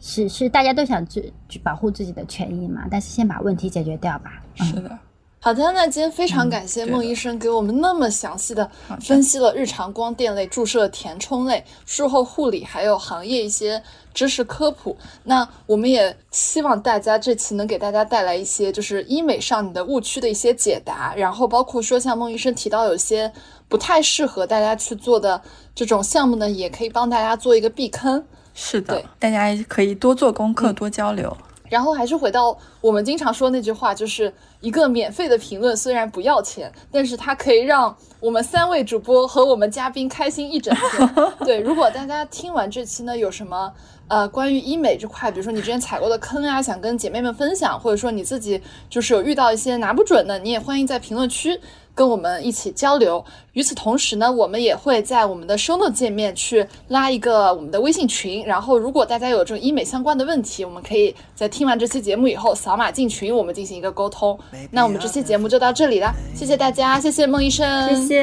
[0.00, 4.42] 是是大家都想去去保护自己的权益嘛，但是先把问题解决掉吧。
[4.54, 4.98] 是的。
[5.40, 8.68] 好的，那今天非常嗯感谢孟医生给我们那么详细的
[9.00, 13.80] 分析了日常光电类、注射填充类、术后护理，还有行业一些
[14.12, 14.96] 知识科普。
[15.24, 23.32] 那我们也希望大家这期能给大家带来一些就是医美上你的误区的一些解答，然后包括说像孟医生提到有些
[23.68, 25.40] 不太适合大家去做的
[25.72, 28.24] 这种项目呢，也可以帮大家做一个避坑。
[28.54, 31.34] 是的，大家可以多做功课，嗯多交流。
[31.68, 41.32] 然后还是回到我们经常说那句话，就是一个免费的评论虽然不要钱，但是它可以让我们三位主播和我们嘉宾开心一整天。
[41.44, 43.72] 对，如果大家听完这期呢，有什么
[44.08, 48.60] 呃关于医美这块，比如说你之前踩过的坑啊，想跟姐妹们分享，或者说你自己
[48.90, 51.60] 就是有遇到一些拿不准的，你也欢迎在评论区。
[51.98, 53.24] 跟我们一起交流。
[53.54, 58.46] 与此同时呢，我们也会在我们的 show note 界面去拉一个我们的微信群。
[58.46, 64.38] 然后，如果大家有这种医美相关的问题，我们可以在听完这期节目以后扫码进群，我们进行一个沟通。
[64.70, 68.22] 那我们这期节目就到这里了，谢谢大家，谢谢孟医生，谢谢。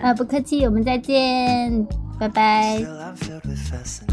[0.00, 1.84] 啊，不客气，我们再见，
[2.20, 2.76] 拜拜。
[2.78, 4.12] Still, I'm filled with fascination.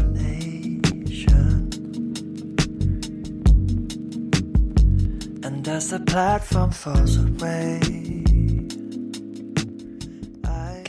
[5.42, 8.09] And as the platform falls away,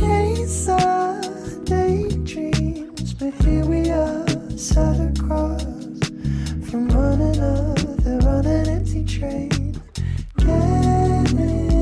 [0.00, 1.20] chase our
[1.64, 5.62] daydreams, but here we are, sat across
[6.70, 9.59] from one another on an empty train.